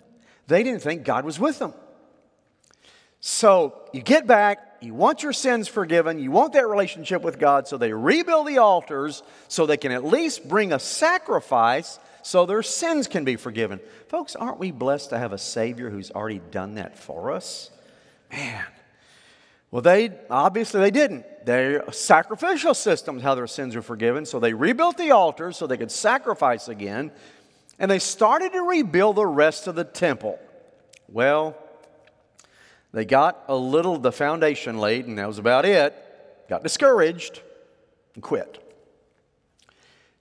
they 0.46 0.62
didn't 0.62 0.82
think 0.82 1.04
God 1.04 1.25
was 1.25 1.38
with 1.38 1.58
them. 1.58 1.75
So 3.25 3.80
you 3.92 4.02
get 4.02 4.26
back, 4.26 4.78
you 4.80 4.94
want 4.94 5.22
your 5.22 5.32
sins 5.32 5.68
forgiven, 5.68 6.18
you 6.18 6.32
want 6.32 6.54
that 6.54 6.66
relationship 6.66 7.22
with 7.22 7.38
God, 7.38 7.68
so 7.68 7.76
they 7.76 7.92
rebuild 7.92 8.49
the 8.49 8.58
altars 8.58 9.22
so 9.46 9.64
they 9.64 9.76
can 9.76 9.92
at 9.92 10.04
least 10.04 10.49
bring 10.49 10.72
a 10.72 10.80
sacrifice 10.80 12.00
so 12.23 12.47
their 12.47 12.62
sins 12.62 13.07
can 13.07 13.25
be 13.25 13.37
forgiven. 13.37 13.81
Folks, 14.09 14.35
aren't 14.35 14.59
we 14.59 14.71
blessed 14.71 15.11
to 15.11 15.19
have 15.19 15.33
a 15.33 15.38
Savior 15.38 15.91
who's 15.91 16.11
already 16.11 16.41
done 16.50 16.75
that 16.75 16.99
for 16.99 17.33
us? 17.33 17.71
Man. 18.31 18.64
Well, 19.71 19.83
they 19.83 20.11
obviously 20.31 20.81
they 20.81 20.91
didn't. 20.91 21.47
Their 21.47 21.91
sacrificial 21.93 22.75
systems, 22.75 23.23
how 23.23 23.35
their 23.35 23.47
sins 23.47 23.75
are 23.75 23.83
forgiven. 23.83 24.26
So 24.26 24.38
they 24.38 24.52
rebuilt 24.52 24.99
the 24.99 25.12
altars 25.12 25.57
so 25.57 25.67
they 25.67 25.79
could 25.79 25.91
sacrifice 25.91 26.69
again. 26.69 27.11
And 27.79 27.91
they 27.91 27.99
started 27.99 28.52
to 28.52 28.62
rebuild 28.62 29.17
the 29.17 29.26
rest 29.26 29.67
of 29.67 29.75
the 29.75 29.85
temple. 29.85 30.38
Well, 31.09 31.57
they 32.93 33.07
got 33.07 33.45
a 33.49 33.57
little, 33.57 33.99
the 33.99 34.12
foundation 34.12 34.79
laid, 34.79 35.07
and 35.07 35.19
that 35.19 35.26
was 35.26 35.38
about 35.38 35.64
it. 35.64 35.95
Got 36.49 36.62
discouraged 36.62 37.41
and 38.14 38.23
quit. 38.23 38.59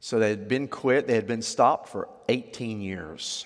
So 0.02 0.18
they 0.20 0.32
had 0.32 0.48
been 0.48 0.68
quit, 0.68 1.08
they 1.08 1.14
had 1.14 1.28
been 1.28 1.44
stopped 1.44 1.90
for 1.90 2.10
18 2.28 2.82
years. 2.82 3.46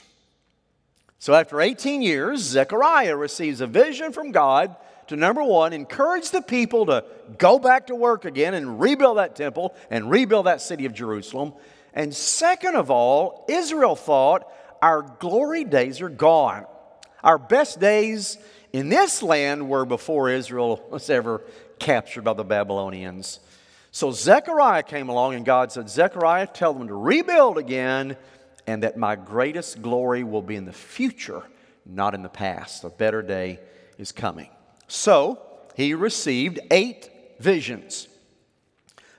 So 1.20 1.34
after 1.34 1.60
18 1.60 2.02
years, 2.02 2.40
Zechariah 2.40 3.16
receives 3.16 3.60
a 3.60 3.68
vision 3.68 4.14
from 4.14 4.32
God 4.32 4.76
to 5.08 5.18
number 5.18 5.44
one, 5.44 5.74
encourage 5.74 6.32
the 6.32 6.42
people 6.42 6.86
to 6.88 7.04
go 7.38 7.60
back 7.60 7.88
to 7.88 7.96
work 7.96 8.26
again 8.26 8.54
and 8.54 8.80
rebuild 8.80 9.18
that 9.18 9.36
temple 9.36 9.76
and 9.90 10.10
rebuild 10.10 10.46
that 10.46 10.62
city 10.62 10.86
of 10.86 10.94
Jerusalem. 10.94 11.54
And 11.94 12.16
second 12.16 12.76
of 12.76 12.90
all, 12.90 13.46
Israel 13.50 13.96
thought, 13.96 14.52
our 14.82 15.02
glory 15.02 15.66
days 15.66 16.02
are 16.02 16.10
gone. 16.10 16.66
Our 17.22 17.38
best 17.38 17.80
days 17.80 18.38
in 18.72 18.90
this 18.90 19.22
land 19.22 19.70
were 19.70 19.86
before 19.86 20.30
Israel 20.30 20.86
was 20.90 21.10
ever 21.10 21.42
captured 21.80 22.24
by 22.24 22.34
the 22.34 22.44
Babylonians. 22.44 23.40
So 23.96 24.12
Zechariah 24.12 24.84
came 24.84 25.08
along, 25.08 25.36
and 25.36 25.46
God 25.46 25.72
said, 25.72 25.90
Zechariah, 25.90 26.48
tell 26.48 26.74
them 26.74 26.90
to 26.90 26.94
rebuild 26.94 27.58
again, 27.58 28.18
and 28.68 28.84
that 28.84 28.98
my 28.98 29.16
greatest 29.16 29.82
glory 29.82 30.22
will 30.22 30.42
be 30.42 30.58
in 30.58 30.66
the 30.66 30.74
future, 30.74 31.44
not 31.86 32.14
in 32.14 32.22
the 32.22 32.28
past. 32.28 32.84
A 32.84 32.90
better 32.90 33.22
day 33.22 33.62
is 33.98 34.12
coming. 34.12 34.50
So 34.90 35.42
he 35.78 35.94
received 35.94 36.60
eight 36.72 37.10
visions. 37.40 38.10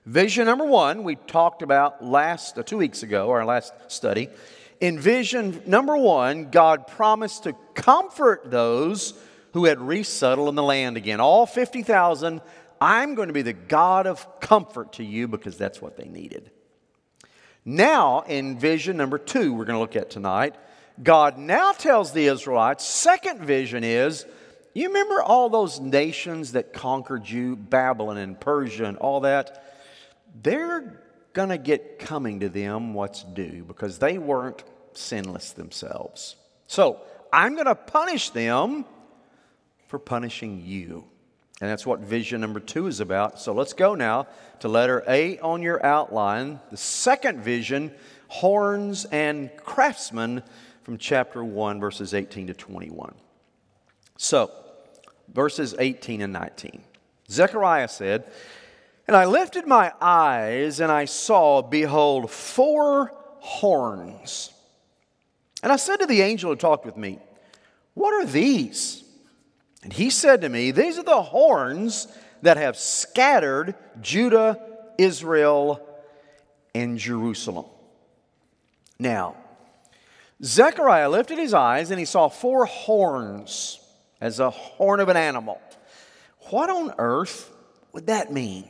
Vision 0.05 0.45
number 0.45 0.67
one, 0.67 1.05
we 1.05 1.15
talked 1.17 1.63
about 1.63 2.05
last, 2.05 2.59
uh, 2.59 2.63
two 2.63 2.77
weeks 2.77 3.03
ago, 3.03 3.31
our 3.31 3.47
last 3.47 3.73
study. 3.89 4.29
In 4.79 4.99
vision 4.99 5.63
number 5.65 5.97
one, 5.97 6.51
God 6.51 6.87
promised 6.87 7.45
to 7.45 7.55
comfort 7.73 8.51
those 8.51 9.15
who 9.55 9.65
had 9.65 9.81
resettled 9.81 10.51
in 10.51 10.55
the 10.55 10.63
land 10.63 10.99
again. 10.99 11.19
All 11.19 11.47
50,000, 11.47 12.43
I'm 12.81 13.15
going 13.15 13.29
to 13.29 13.35
be 13.35 13.43
the 13.43 13.53
God 13.53 14.07
of 14.07 14.41
comfort 14.41 14.95
to 14.95 15.05
you 15.05 15.29
because 15.29 15.57
that's 15.57 15.81
what 15.81 15.97
they 15.97 16.09
needed. 16.09 16.51
Now, 17.65 18.21
in 18.21 18.59
vision 18.59 18.97
number 18.97 19.19
two, 19.19 19.53
we're 19.53 19.65
going 19.65 19.77
to 19.77 19.81
look 19.81 19.97
at 19.97 20.11
tonight, 20.11 20.55
God 21.03 21.37
now 21.37 21.73
tells 21.73 22.13
the 22.13 22.27
Israelites, 22.27 22.85
second 22.87 23.41
vision 23.41 23.85
is, 23.85 24.25
you 24.73 24.89
remember 24.89 25.23
all 25.23 25.49
those 25.49 25.81
nations 25.81 26.53
that 26.53 26.73
conquered 26.73 27.29
you, 27.29 27.57
Babylon 27.57 28.19
and 28.19 28.41
Persia 28.41 28.85
and 28.85 28.97
all 28.99 29.21
that? 29.21 29.65
They're 30.43 31.03
going 31.33 31.49
to 31.49 31.59
get 31.59 31.99
coming 31.99 32.41
to 32.41 32.49
them 32.49 32.95
what's 32.95 33.23
due 33.23 33.65
because 33.67 33.99
they 33.99 34.17
weren't 34.19 34.63
sinless 34.93 35.53
themselves. 35.53 36.37
So, 36.67 37.01
I'm 37.33 37.55
going 37.55 37.67
to 37.67 37.75
punish 37.75 38.31
them 38.31 38.85
for 39.89 39.99
punishing 39.99 40.63
you. 40.65 41.05
And 41.61 41.71
that's 41.71 41.87
what 41.87 42.01
vision 42.01 42.41
number 42.41 42.61
two 42.61 42.87
is 42.87 43.01
about. 43.01 43.41
So 43.41 43.53
let's 43.53 43.73
go 43.73 43.95
now 43.95 44.27
to 44.61 44.69
letter 44.69 45.03
A 45.09 45.39
on 45.39 45.63
your 45.63 45.85
outline. 45.85 46.61
The 46.71 46.77
second 46.77 47.41
vision, 47.41 47.93
horns 48.29 49.07
and 49.07 49.51
craftsmen, 49.57 50.43
from 50.83 50.99
chapter 50.99 51.43
1, 51.43 51.81
verses 51.81 52.15
18 52.15 52.47
to 52.47 52.55
21. 52.55 53.13
So, 54.19 54.53
verses 55.33 55.75
18 55.77 56.23
and 56.23 56.33
19. 56.33 56.85
Zechariah 57.29 57.89
said, 57.89 58.31
And 59.09 59.17
I 59.17 59.25
lifted 59.25 59.67
my 59.67 59.93
eyes, 60.01 60.79
and 60.79 60.93
I 60.93 61.07
saw, 61.07 61.61
behold, 61.61 62.31
four 62.31 63.13
horns. 63.41 64.53
And 65.61 65.73
I 65.73 65.77
said 65.77 65.97
to 65.97 66.07
the 66.07 66.23
angel 66.23 66.51
who 66.51 66.57
talked 66.57 66.87
with 66.87 66.97
me, 66.97 67.19
What 67.95 68.15
are 68.15 68.27
these? 68.27 69.03
And 69.87 69.93
he 69.93 70.11
said 70.11 70.41
to 70.41 70.49
me, 70.49 70.73
These 70.73 70.99
are 70.99 71.05
the 71.05 71.23
horns 71.23 72.09
that 72.43 72.57
have 72.57 72.77
scattered 72.77 73.77
Judah, 74.01 74.59
Israel, 74.99 75.81
and 76.75 76.99
Jerusalem. 76.99 77.67
Now, 78.99 79.37
Zechariah 80.43 81.09
lifted 81.09 81.39
his 81.39 81.55
eyes 81.55 81.93
and 81.93 82.01
he 82.01 82.05
saw 82.05 82.29
four 82.29 82.65
horns 82.65 83.79
as 84.21 84.41
a 84.41 84.51
horn 84.51 84.99
of 84.99 85.09
an 85.09 85.17
animal. 85.17 85.61
What 86.51 86.69
on 86.69 86.93
earth 86.99 87.53
would 87.93 88.09
that 88.09 88.33
mean? 88.33 88.67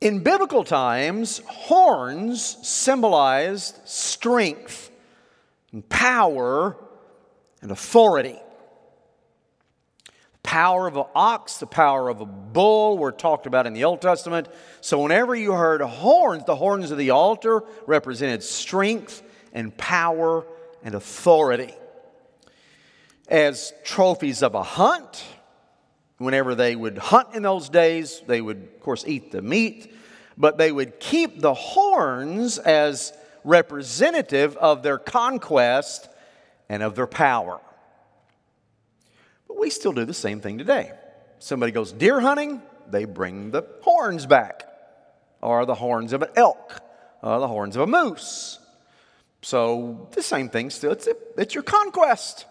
In 0.00 0.24
biblical 0.24 0.64
times, 0.64 1.42
horns 1.46 2.56
symbolized 2.66 3.78
strength 3.84 4.90
and 5.70 5.88
power 5.88 6.76
and 7.62 7.70
authority 7.70 8.40
power 10.50 10.88
of 10.88 10.96
an 10.96 11.04
ox, 11.14 11.58
the 11.58 11.66
power 11.66 12.08
of 12.08 12.20
a 12.20 12.26
bull 12.26 12.98
were 12.98 13.12
talked 13.12 13.46
about 13.46 13.68
in 13.68 13.72
the 13.72 13.84
Old 13.84 14.02
Testament. 14.02 14.48
So 14.80 15.00
whenever 15.00 15.32
you 15.32 15.52
heard 15.52 15.80
horns, 15.80 16.42
the 16.44 16.56
horns 16.56 16.90
of 16.90 16.98
the 16.98 17.10
altar 17.10 17.62
represented 17.86 18.42
strength 18.42 19.22
and 19.52 19.76
power 19.76 20.44
and 20.82 20.96
authority. 20.96 21.72
As 23.28 23.72
trophies 23.84 24.42
of 24.42 24.56
a 24.56 24.64
hunt, 24.64 25.22
whenever 26.18 26.56
they 26.56 26.74
would 26.74 26.98
hunt 26.98 27.28
in 27.36 27.44
those 27.44 27.68
days, 27.68 28.20
they 28.26 28.40
would, 28.40 28.56
of 28.56 28.80
course, 28.80 29.04
eat 29.06 29.30
the 29.30 29.42
meat, 29.42 29.94
but 30.36 30.58
they 30.58 30.72
would 30.72 30.98
keep 30.98 31.40
the 31.40 31.54
horns 31.54 32.58
as 32.58 33.12
representative 33.44 34.56
of 34.56 34.82
their 34.82 34.98
conquest 34.98 36.08
and 36.68 36.82
of 36.82 36.96
their 36.96 37.06
power. 37.06 37.60
We 39.60 39.68
still 39.68 39.92
do 39.92 40.06
the 40.06 40.14
same 40.14 40.40
thing 40.40 40.56
today. 40.56 40.90
Somebody 41.38 41.70
goes 41.70 41.92
deer 41.92 42.18
hunting, 42.18 42.62
they 42.90 43.04
bring 43.04 43.50
the 43.50 43.62
horns 43.82 44.24
back, 44.24 44.64
or 45.42 45.66
the 45.66 45.74
horns 45.74 46.14
of 46.14 46.22
an 46.22 46.30
elk, 46.34 46.80
or 47.22 47.38
the 47.38 47.46
horns 47.46 47.76
of 47.76 47.82
a 47.82 47.86
moose. 47.86 48.58
So 49.42 50.08
the 50.12 50.22
same 50.22 50.48
thing 50.48 50.70
still, 50.70 50.92
it's, 50.92 51.08
it's 51.36 51.54
your 51.54 51.62
conquest. 51.62 52.46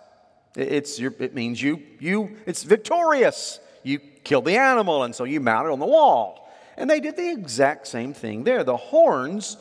It's 0.56 1.00
your, 1.00 1.14
it 1.20 1.34
means 1.34 1.60
you, 1.60 1.82
you, 2.00 2.38
it's 2.46 2.62
victorious. 2.62 3.60
You 3.82 3.98
kill 4.24 4.44
the 4.44 4.58
animal, 4.58 5.04
and 5.04 5.16
so 5.16 5.24
you 5.24 5.40
mount 5.40 5.68
it 5.68 5.72
on 5.72 5.80
the 5.80 5.88
wall. 5.88 6.48
And 6.78 6.88
they 6.88 7.00
did 7.00 7.18
the 7.18 7.32
exact 7.32 7.88
same 7.88 8.14
thing 8.14 8.44
there. 8.44 8.64
The 8.64 8.78
horns 8.78 9.58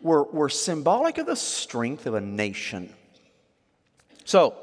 were, 0.00 0.24
were 0.24 0.48
symbolic 0.48 1.18
of 1.18 1.26
the 1.26 1.36
strength 1.36 2.06
of 2.06 2.14
a 2.14 2.20
nation. 2.20 2.92
So, 4.24 4.56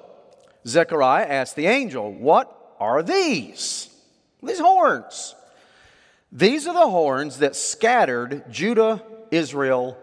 Zechariah 0.67 1.25
asked 1.25 1.55
the 1.55 1.67
angel, 1.67 2.11
What 2.11 2.75
are 2.79 3.03
these? 3.03 3.89
These 4.41 4.59
horns. 4.59 5.35
These 6.31 6.67
are 6.67 6.73
the 6.73 6.89
horns 6.89 7.39
that 7.39 7.55
scattered 7.55 8.51
Judah, 8.51 9.03
Israel, 9.31 9.97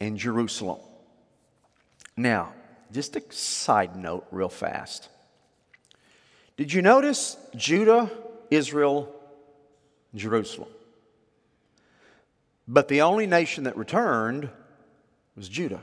and 0.00 0.16
Jerusalem. 0.16 0.80
Now, 2.16 2.52
just 2.92 3.16
a 3.16 3.22
side 3.30 3.96
note, 3.96 4.26
real 4.30 4.48
fast. 4.48 5.08
Did 6.56 6.72
you 6.72 6.80
notice 6.80 7.36
Judah, 7.54 8.10
Israel, 8.50 9.14
Jerusalem? 10.14 10.70
But 12.66 12.88
the 12.88 13.02
only 13.02 13.26
nation 13.26 13.64
that 13.64 13.76
returned 13.76 14.48
was 15.36 15.48
Judah. 15.48 15.82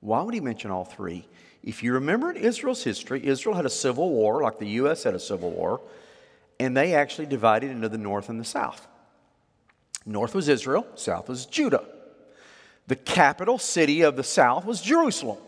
Why 0.00 0.22
would 0.22 0.34
he 0.34 0.40
mention 0.40 0.70
all 0.70 0.84
three? 0.84 1.26
If 1.64 1.82
you 1.82 1.94
remember 1.94 2.30
in 2.30 2.36
Israel's 2.36 2.84
history, 2.84 3.26
Israel 3.26 3.56
had 3.56 3.64
a 3.64 3.70
civil 3.70 4.10
war, 4.10 4.42
like 4.42 4.58
the 4.58 4.68
U.S. 4.68 5.04
had 5.04 5.14
a 5.14 5.18
civil 5.18 5.50
war, 5.50 5.80
and 6.60 6.76
they 6.76 6.94
actually 6.94 7.26
divided 7.26 7.70
into 7.70 7.88
the 7.88 7.98
north 7.98 8.28
and 8.28 8.38
the 8.38 8.44
south. 8.44 8.86
North 10.04 10.34
was 10.34 10.48
Israel, 10.48 10.86
south 10.94 11.26
was 11.26 11.46
Judah. 11.46 11.84
The 12.86 12.96
capital 12.96 13.56
city 13.56 14.02
of 14.02 14.14
the 14.14 14.22
south 14.22 14.66
was 14.66 14.82
Jerusalem. 14.82 15.38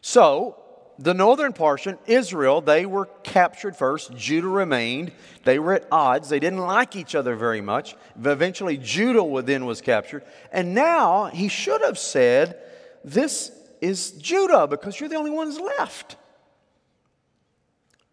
So, 0.00 0.62
the 0.98 1.12
northern 1.12 1.52
portion, 1.52 1.98
Israel, 2.06 2.62
they 2.62 2.86
were 2.86 3.04
captured 3.22 3.76
first. 3.76 4.16
Judah 4.16 4.48
remained. 4.48 5.12
They 5.44 5.58
were 5.58 5.74
at 5.74 5.86
odds. 5.92 6.30
They 6.30 6.40
didn't 6.40 6.60
like 6.60 6.96
each 6.96 7.14
other 7.14 7.36
very 7.36 7.60
much. 7.60 7.96
Eventually, 8.18 8.78
Judah 8.78 9.42
then 9.42 9.66
was 9.66 9.82
captured. 9.82 10.24
And 10.50 10.74
now 10.74 11.26
he 11.26 11.48
should 11.48 11.82
have 11.82 11.98
said, 11.98 12.56
This 13.04 13.52
is 13.80 14.12
Judah 14.12 14.66
because 14.66 14.98
you're 14.98 15.08
the 15.08 15.16
only 15.16 15.30
ones 15.30 15.58
left. 15.58 16.16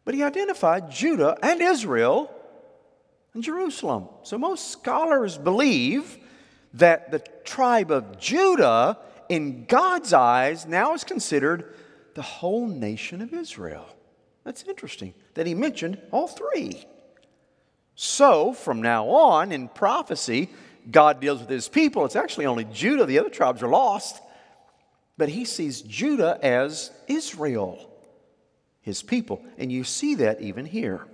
But 0.05 0.13
he 0.15 0.23
identified 0.23 0.91
Judah 0.91 1.37
and 1.41 1.61
Israel 1.61 2.29
and 3.33 3.43
Jerusalem. 3.43 4.07
So 4.23 4.37
most 4.37 4.71
scholars 4.71 5.37
believe 5.37 6.17
that 6.73 7.11
the 7.11 7.23
tribe 7.43 7.91
of 7.91 8.19
Judah, 8.19 8.97
in 9.29 9.65
God's 9.65 10.13
eyes, 10.13 10.65
now 10.65 10.93
is 10.93 11.03
considered 11.03 11.75
the 12.15 12.21
whole 12.21 12.67
nation 12.67 13.21
of 13.21 13.33
Israel. 13.33 13.85
That's 14.43 14.63
interesting 14.63 15.13
that 15.35 15.47
he 15.47 15.55
mentioned 15.55 16.01
all 16.11 16.27
three. 16.27 16.85
So, 17.95 18.53
from 18.53 18.81
now 18.81 19.07
on 19.07 19.51
in 19.51 19.67
prophecy, 19.67 20.49
God 20.89 21.21
deals 21.21 21.39
with 21.39 21.49
his 21.49 21.69
people. 21.69 22.05
It's 22.05 22.15
actually 22.15 22.47
only 22.47 22.65
Judah, 22.65 23.05
the 23.05 23.19
other 23.19 23.29
tribes 23.29 23.61
are 23.61 23.69
lost. 23.69 24.21
But 25.17 25.29
he 25.29 25.45
sees 25.45 25.81
Judah 25.81 26.39
as 26.41 26.91
Israel, 27.07 27.89
his 28.81 29.03
people. 29.03 29.43
And 29.57 29.71
you 29.71 29.83
see 29.83 30.15
that 30.15 30.41
even 30.41 30.65
here. 30.65 31.05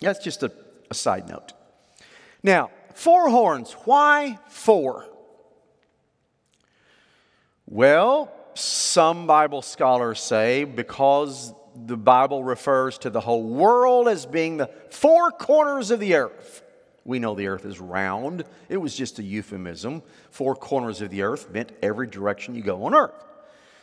That's 0.00 0.22
just 0.22 0.42
a, 0.42 0.52
a 0.90 0.94
side 0.94 1.28
note. 1.28 1.52
Now, 2.42 2.70
four 2.94 3.28
horns. 3.28 3.72
Why 3.84 4.38
four? 4.48 5.06
Well, 7.66 8.32
some 8.54 9.26
Bible 9.26 9.62
scholars 9.62 10.20
say 10.20 10.64
because 10.64 11.54
the 11.74 11.96
Bible 11.96 12.44
refers 12.44 12.98
to 12.98 13.10
the 13.10 13.20
whole 13.20 13.44
world 13.44 14.08
as 14.08 14.26
being 14.26 14.56
the 14.56 14.70
four 14.90 15.30
corners 15.30 15.90
of 15.90 16.00
the 16.00 16.14
earth. 16.14 16.62
We 17.04 17.18
know 17.18 17.34
the 17.34 17.48
earth 17.48 17.64
is 17.64 17.80
round. 17.80 18.44
It 18.68 18.76
was 18.76 18.94
just 18.94 19.18
a 19.18 19.22
euphemism. 19.22 20.02
Four 20.30 20.54
corners 20.54 21.00
of 21.00 21.10
the 21.10 21.22
earth 21.22 21.50
meant 21.50 21.72
every 21.82 22.06
direction 22.06 22.54
you 22.54 22.62
go 22.62 22.84
on 22.84 22.94
earth. 22.94 23.24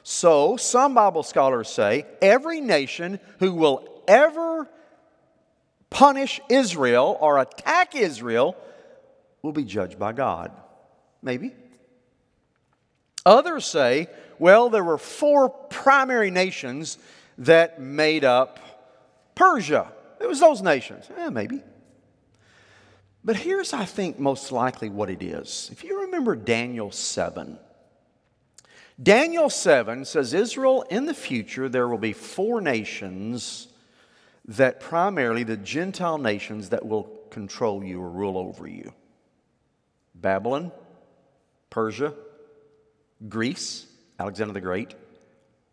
So, 0.04 0.56
some 0.58 0.94
Bible 0.94 1.24
scholars 1.24 1.70
say 1.70 2.06
every 2.22 2.62
nation 2.62 3.20
who 3.40 3.54
will 3.54 4.04
ever 4.08 4.70
punish 5.90 6.40
Israel 6.50 7.18
or 7.20 7.40
attack 7.40 7.96
Israel 7.96 8.56
will 9.42 9.52
be 9.52 9.66
judged 9.66 10.00
by 10.00 10.14
God. 10.14 10.52
Maybe. 11.22 11.54
Others 13.26 13.66
say 13.66 14.08
well, 14.40 14.70
there 14.70 14.84
were 14.84 14.98
four 14.98 15.50
primary 15.50 16.32
nations 16.32 16.98
that 17.38 17.80
made 17.82 18.24
up 18.24 18.60
Persia. 19.36 19.92
It 20.20 20.28
was 20.28 20.40
those 20.40 20.62
nations. 20.62 21.10
Eh, 21.18 21.30
maybe. 21.30 21.62
But 23.24 23.36
here's, 23.36 23.74
I 23.74 23.86
think, 23.86 24.18
most 24.18 24.52
likely 24.52 24.90
what 24.90 25.10
it 25.10 25.22
is. 25.22 25.70
If 25.72 25.84
you 25.84 26.02
remember 26.02 26.36
Daniel 26.36 26.92
7, 26.92 27.60
Daniel 29.02 29.50
7 29.50 30.06
says 30.06 30.34
Israel 30.34 30.84
in 30.90 31.06
the 31.06 31.14
future, 31.14 31.70
there 31.70 31.88
will 31.88 31.98
be 31.98 32.14
four 32.14 32.62
nations 32.62 33.68
that 34.46 34.80
primarily 34.80 35.44
the 35.44 35.58
Gentile 35.58 36.18
nations 36.18 36.70
that 36.70 36.86
will 36.86 37.04
control 37.30 37.84
you 37.84 38.02
or 38.02 38.10
rule 38.10 38.38
over 38.38 38.68
you 38.68 38.94
Babylon, 40.16 40.72
Persia, 41.70 42.14
Greece, 43.28 43.86
Alexander 44.20 44.54
the 44.54 44.62
Great, 44.62 44.96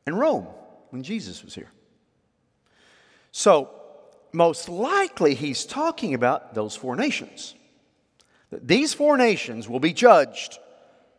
and 0.06 0.18
Rome 0.18 0.46
when 0.90 1.02
Jesus 1.02 1.42
was 1.42 1.54
here. 1.54 1.70
So, 3.32 3.70
most 4.32 4.68
likely, 4.68 5.34
he's 5.34 5.64
talking 5.64 6.14
about 6.14 6.54
those 6.54 6.76
four 6.76 6.96
nations. 6.96 7.54
These 8.50 8.94
four 8.94 9.16
nations 9.16 9.68
will 9.68 9.80
be 9.80 9.92
judged. 9.92 10.58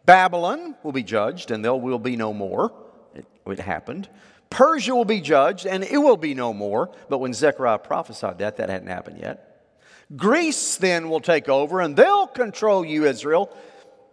Babylon 0.05 0.75
will 0.83 0.91
be 0.91 1.03
judged, 1.03 1.51
and 1.51 1.63
there 1.63 1.75
will 1.75 1.99
be 1.99 2.15
no 2.15 2.33
more. 2.33 2.71
It, 3.13 3.25
it 3.45 3.59
happened. 3.59 4.07
Persia 4.49 4.95
will 4.95 5.05
be 5.05 5.19
judged, 5.19 5.65
and 5.65 5.83
it 5.83 5.97
will 5.97 6.17
be 6.17 6.33
no 6.33 6.53
more. 6.53 6.91
But 7.09 7.17
when 7.17 7.33
Zechariah 7.33 7.79
prophesied 7.79 8.39
that, 8.39 8.57
that 8.57 8.69
hadn't 8.69 8.87
happened 8.87 9.19
yet. 9.19 9.43
Greece 10.15 10.77
then 10.77 11.09
will 11.09 11.19
take 11.19 11.49
over, 11.49 11.81
and 11.81 11.95
they'll 11.95 12.27
control 12.27 12.85
you, 12.85 13.05
Israel, 13.05 13.51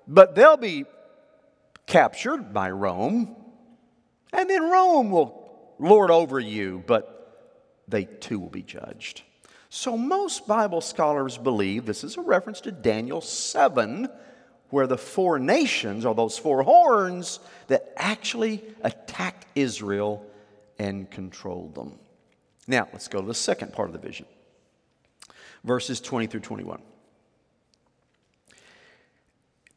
but 0.08 0.34
they'll 0.34 0.56
be 0.56 0.86
captured 1.86 2.52
by 2.52 2.70
Rome, 2.70 3.36
and 4.32 4.50
then 4.50 4.62
Rome 4.62 5.10
will 5.10 5.74
lord 5.78 6.10
over 6.10 6.40
you, 6.40 6.82
but 6.86 7.13
they 7.88 8.04
too 8.04 8.38
will 8.38 8.50
be 8.50 8.62
judged. 8.62 9.22
So, 9.70 9.96
most 9.96 10.46
Bible 10.46 10.80
scholars 10.80 11.36
believe 11.36 11.84
this 11.84 12.04
is 12.04 12.16
a 12.16 12.20
reference 12.20 12.60
to 12.62 12.72
Daniel 12.72 13.20
7, 13.20 14.08
where 14.70 14.86
the 14.86 14.98
four 14.98 15.38
nations, 15.38 16.04
or 16.04 16.14
those 16.14 16.38
four 16.38 16.62
horns, 16.62 17.40
that 17.66 17.92
actually 17.96 18.62
attacked 18.82 19.46
Israel 19.54 20.24
and 20.78 21.10
controlled 21.10 21.74
them. 21.74 21.98
Now, 22.68 22.88
let's 22.92 23.08
go 23.08 23.20
to 23.20 23.26
the 23.26 23.34
second 23.34 23.72
part 23.72 23.88
of 23.88 23.92
the 23.92 23.98
vision 23.98 24.26
verses 25.64 26.00
20 26.00 26.26
through 26.26 26.40
21. 26.40 26.80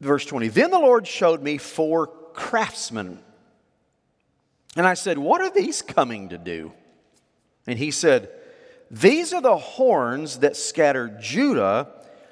Verse 0.00 0.24
20 0.24 0.48
Then 0.48 0.70
the 0.70 0.78
Lord 0.78 1.06
showed 1.06 1.42
me 1.42 1.58
four 1.58 2.06
craftsmen. 2.06 3.18
And 4.76 4.86
I 4.86 4.94
said, 4.94 5.18
What 5.18 5.40
are 5.40 5.50
these 5.50 5.82
coming 5.82 6.28
to 6.28 6.38
do? 6.38 6.72
And 7.68 7.78
he 7.78 7.90
said, 7.90 8.30
These 8.90 9.34
are 9.34 9.42
the 9.42 9.58
horns 9.58 10.38
that 10.38 10.56
scattered 10.56 11.20
Judah 11.20 11.88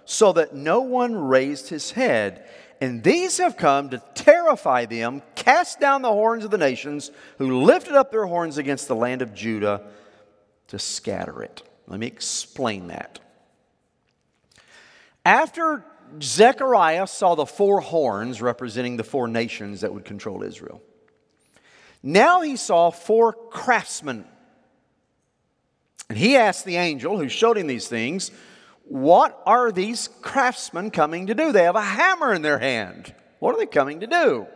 so 0.06 0.32
that 0.32 0.54
no 0.54 0.80
one 0.80 1.14
raised 1.14 1.68
his 1.68 1.90
head. 1.90 2.48
And 2.80 3.04
these 3.04 3.36
have 3.36 3.58
come 3.58 3.90
to 3.90 4.02
terrify 4.14 4.86
them, 4.86 5.22
cast 5.34 5.78
down 5.78 6.00
the 6.00 6.08
horns 6.08 6.44
of 6.44 6.50
the 6.50 6.58
nations 6.58 7.10
who 7.36 7.62
lifted 7.64 7.94
up 7.94 8.10
their 8.10 8.24
horns 8.24 8.56
against 8.56 8.88
the 8.88 8.96
land 8.96 9.20
of 9.20 9.34
Judah 9.34 9.82
to 10.68 10.78
scatter 10.78 11.42
it. 11.42 11.62
Let 11.86 12.00
me 12.00 12.06
explain 12.06 12.88
that. 12.88 13.20
After 15.24 15.84
Zechariah 16.22 17.06
saw 17.08 17.34
the 17.34 17.46
four 17.46 17.80
horns 17.80 18.40
representing 18.40 18.96
the 18.96 19.04
four 19.04 19.28
nations 19.28 19.82
that 19.82 19.92
would 19.92 20.06
control 20.06 20.42
Israel. 20.42 20.80
Now 22.02 22.40
he 22.40 22.56
saw 22.56 22.90
four 22.90 23.34
craftsmen. 23.34 24.24
And 26.08 26.18
he 26.18 26.36
asked 26.36 26.64
the 26.64 26.76
angel 26.76 27.18
who 27.18 27.28
showed 27.28 27.58
him 27.58 27.66
these 27.66 27.88
things, 27.88 28.30
What 28.84 29.40
are 29.44 29.72
these 29.72 30.08
craftsmen 30.22 30.90
coming 30.90 31.26
to 31.26 31.34
do? 31.34 31.52
They 31.52 31.64
have 31.64 31.76
a 31.76 31.80
hammer 31.82 32.32
in 32.32 32.42
their 32.42 32.58
hand. 32.58 33.14
What 33.38 33.54
are 33.54 33.58
they 33.58 33.66
coming 33.66 34.00
to 34.00 34.06
do? 34.06 34.46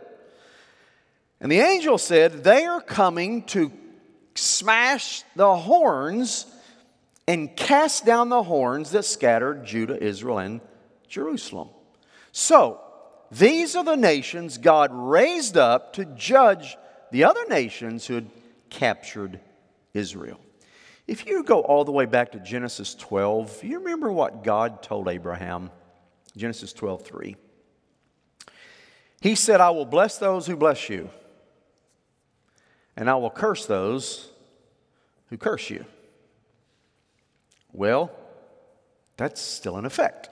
And 1.39 1.51
the 1.51 1.59
angel 1.59 1.97
said, 1.97 2.43
They 2.43 2.65
are 2.65 2.81
coming 2.81 3.43
to 3.47 3.71
smash 4.35 5.23
the 5.35 5.55
horns 5.55 6.45
and 7.27 7.55
cast 7.55 8.05
down 8.05 8.29
the 8.29 8.43
horns 8.43 8.91
that 8.91 9.03
scattered 9.03 9.65
Judah, 9.65 10.01
Israel, 10.01 10.39
and 10.39 10.61
Jerusalem. 11.07 11.69
So, 12.31 12.79
these 13.31 13.75
are 13.75 13.83
the 13.83 13.95
nations 13.95 14.57
God 14.57 14.91
raised 14.93 15.57
up 15.57 15.93
to 15.93 16.05
judge 16.05 16.77
the 17.11 17.23
other 17.25 17.45
nations 17.47 18.05
who 18.05 18.15
had 18.15 18.29
captured 18.69 19.39
Israel. 19.93 20.39
If 21.11 21.25
you 21.25 21.43
go 21.43 21.59
all 21.59 21.83
the 21.83 21.91
way 21.91 22.05
back 22.05 22.31
to 22.31 22.39
Genesis 22.39 22.95
12, 22.95 23.65
you 23.65 23.79
remember 23.79 24.09
what 24.13 24.45
God 24.45 24.81
told 24.81 25.09
Abraham? 25.09 25.69
Genesis 26.37 26.71
12, 26.71 27.01
3. 27.01 27.35
He 29.19 29.35
said, 29.35 29.59
I 29.59 29.71
will 29.71 29.85
bless 29.85 30.17
those 30.17 30.47
who 30.47 30.55
bless 30.55 30.87
you, 30.87 31.09
and 32.95 33.09
I 33.09 33.15
will 33.15 33.29
curse 33.29 33.65
those 33.65 34.29
who 35.29 35.35
curse 35.35 35.69
you. 35.69 35.83
Well, 37.73 38.09
that's 39.17 39.41
still 39.41 39.77
in 39.77 39.83
effect 39.83 40.29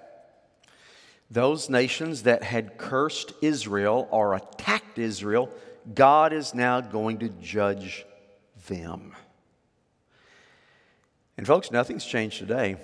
those 1.30 1.70
nations 1.70 2.24
that 2.24 2.42
had 2.42 2.78
cursed 2.78 3.34
Israel 3.42 4.08
or 4.12 4.34
attacked 4.34 4.98
Israel, 4.98 5.50
God 5.94 6.32
is 6.32 6.56
now 6.56 6.80
going 6.80 7.20
to 7.20 7.28
judge 7.28 8.06
them. 8.68 9.13
And, 11.39 11.47
folks, 11.47 11.71
nothing's 11.71 12.04
changed 12.04 12.38
today. 12.39 12.75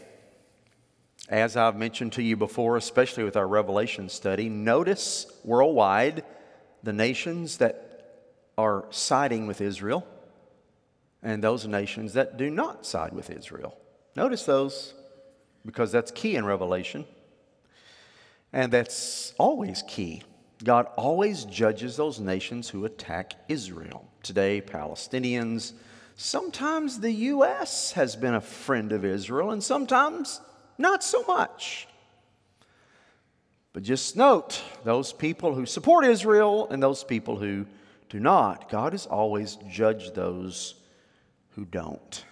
As 1.28 1.58
I've 1.58 1.76
mentioned 1.76 2.13
to 2.13 2.24
you 2.24 2.38
before, 2.38 2.78
especially 2.78 3.26
with 3.26 3.36
our 3.36 3.46
Revelation 3.46 4.08
study, 4.08 4.48
notice 4.48 5.28
worldwide 5.44 6.24
the 6.82 6.94
nations 6.94 7.58
that 7.58 8.22
are 8.58 8.86
siding 8.91 9.46
with 9.46 9.60
Israel 9.60 10.08
and 11.22 11.44
those 11.44 11.68
nations 11.68 12.13
that 12.13 12.38
do 12.38 12.50
not 12.50 12.86
side 12.86 13.12
with 13.12 13.30
Israel. 13.30 13.78
Notice 14.15 14.46
those 14.46 14.94
because 15.65 15.91
that's 15.91 16.12
key 16.12 16.38
in 16.38 16.46
Revelation. 16.46 17.04
And 18.54 18.72
that's 18.72 19.34
always 19.38 19.84
key 19.86 20.24
God 20.63 20.88
always 20.96 21.44
judges 21.44 21.98
those 21.98 22.22
nations 22.22 22.70
who 22.70 22.86
attack 22.86 23.34
Israel. 23.50 24.08
Today, 24.24 24.62
Palestinians. 24.62 25.74
Sometimes 26.15 27.01
the 27.01 27.12
U.S. 27.12 27.91
has 27.91 28.15
been 28.15 28.34
a 28.34 28.41
friend 28.41 28.91
of 28.91 29.04
Israel, 29.04 29.51
and 29.51 29.63
sometimes 29.63 30.39
not 30.78 31.04
so 31.04 31.23
much. 31.23 31.88
But 33.73 33.84
just 33.84 34.15
note 34.15 34.62
those 34.86 35.12
people 35.12 35.54
who 35.54 35.65
support 35.65 36.06
Israel 36.06 36.69
and 36.69 36.82
those 36.82 37.04
people 37.04 37.38
who 37.38 37.65
do 38.08 38.21
not. 38.21 38.69
God 38.69 38.93
has 38.93 39.06
always 39.06 39.58
judged 39.69 40.15
those 40.15 40.75
who 41.56 41.65
don't. 41.65 42.23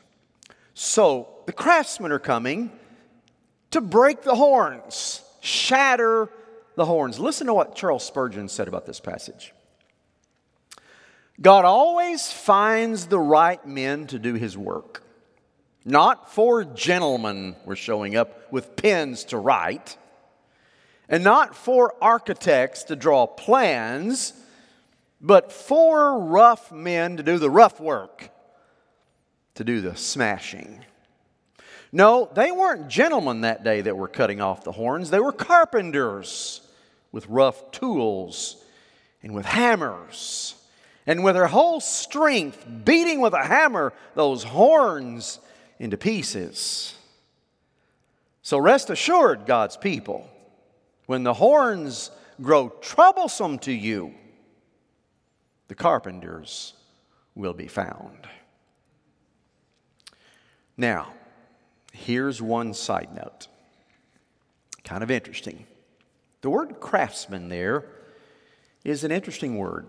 So 0.73 1.27
the 1.45 1.51
craftsmen 1.51 2.13
are 2.13 2.19
coming 2.19 2.71
to 3.71 3.81
break 3.81 4.21
the 4.21 4.35
horns, 4.35 5.21
shatter 5.41 6.29
the 6.75 6.85
horns. 6.85 7.19
Listen 7.19 7.47
to 7.47 7.53
what 7.53 7.75
Charles 7.75 8.05
Spurgeon 8.05 8.47
said 8.47 8.69
about 8.69 8.85
this 8.85 9.01
passage. 9.01 9.53
God 11.41 11.65
always 11.65 12.31
finds 12.31 13.07
the 13.07 13.19
right 13.19 13.65
men 13.65 14.07
to 14.07 14.19
do 14.19 14.35
his 14.35 14.57
work. 14.57 15.03
Not 15.85 16.31
four 16.31 16.63
gentlemen 16.63 17.55
were 17.65 17.75
showing 17.75 18.15
up 18.15 18.51
with 18.51 18.75
pens 18.75 19.25
to 19.25 19.37
write 19.37 19.97
and 21.09 21.23
not 21.23 21.55
four 21.55 21.95
architects 22.01 22.83
to 22.85 22.95
draw 22.95 23.27
plans, 23.27 24.33
but 25.19 25.51
four 25.51 26.19
rough 26.19 26.71
men 26.71 27.17
to 27.17 27.23
do 27.23 27.37
the 27.37 27.49
rough 27.49 27.79
work, 27.79 28.29
to 29.55 29.63
do 29.63 29.81
the 29.81 29.95
smashing. 29.95 30.85
No, 31.91 32.29
they 32.33 32.51
weren't 32.51 32.87
gentlemen 32.87 33.41
that 33.41 33.63
day 33.63 33.81
that 33.81 33.97
were 33.97 34.07
cutting 34.07 34.41
off 34.41 34.63
the 34.63 34.71
horns. 34.71 35.09
They 35.09 35.19
were 35.19 35.31
carpenters 35.31 36.61
with 37.11 37.27
rough 37.27 37.71
tools 37.71 38.63
and 39.21 39.35
with 39.35 39.45
hammers. 39.45 40.55
And 41.05 41.23
with 41.23 41.35
her 41.35 41.47
whole 41.47 41.79
strength, 41.79 42.65
beating 42.85 43.19
with 43.19 43.33
a 43.33 43.43
hammer 43.43 43.93
those 44.15 44.43
horns 44.43 45.39
into 45.79 45.97
pieces. 45.97 46.95
So 48.41 48.57
rest 48.57 48.89
assured, 48.89 49.45
God's 49.45 49.77
people, 49.77 50.29
when 51.05 51.23
the 51.23 51.33
horns 51.33 52.11
grow 52.41 52.69
troublesome 52.69 53.59
to 53.59 53.71
you, 53.71 54.13
the 55.67 55.75
carpenters 55.75 56.73
will 57.35 57.53
be 57.53 57.67
found. 57.67 58.27
Now, 60.77 61.13
here's 61.91 62.41
one 62.41 62.73
side 62.73 63.09
note. 63.13 63.47
Kind 64.83 65.03
of 65.03 65.11
interesting. 65.11 65.65
The 66.41 66.49
word 66.49 66.79
craftsman 66.79 67.49
there 67.49 67.85
is 68.83 69.03
an 69.03 69.11
interesting 69.11 69.57
word. 69.57 69.87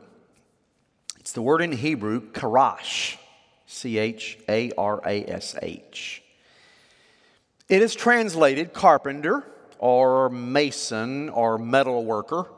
It's 1.25 1.33
the 1.33 1.41
word 1.41 1.63
in 1.63 1.73
Hebrew, 1.73 2.21
karash, 2.33 3.17
C 3.65 3.97
H 3.97 4.39
A 4.47 4.71
R 4.77 5.01
A 5.07 5.25
S 5.25 5.57
H. 5.63 6.23
It 7.67 7.81
is 7.81 7.95
translated 7.95 8.75
carpenter 8.75 9.43
or 9.79 10.29
mason 10.29 11.31
or 11.31 11.57
metal 11.57 12.05
worker 12.05 12.51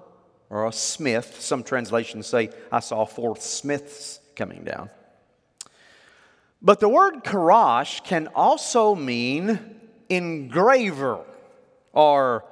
or 0.50 0.66
a 0.66 0.72
smith. 0.72 1.40
Some 1.40 1.62
translations 1.62 2.26
say, 2.26 2.50
I 2.72 2.80
saw 2.80 3.04
four 3.04 3.36
smiths 3.36 4.18
coming 4.34 4.64
down. 4.64 4.90
But 6.60 6.80
the 6.80 6.88
word 6.88 7.22
karash 7.22 8.02
can 8.02 8.26
also 8.34 8.96
mean 8.96 9.60
engraver 10.08 11.20
or 11.92 12.44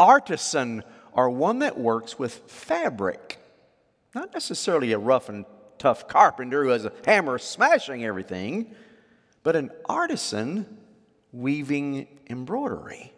artisan 0.00 0.82
or 1.12 1.30
one 1.30 1.60
that 1.60 1.78
works 1.78 2.18
with 2.18 2.34
fabric. 2.50 3.38
Not 4.16 4.34
necessarily 4.34 4.90
a 4.90 4.98
rough 4.98 5.28
and 5.28 5.44
tough 5.80 6.06
carpenter 6.06 6.62
who 6.62 6.70
has 6.70 6.84
a 6.84 6.92
hammer 7.04 7.38
smashing 7.38 8.04
everything, 8.04 8.72
but 9.42 9.56
an 9.56 9.70
artisan 9.88 10.78
weaving 11.32 12.06
embroidery. 12.28 13.12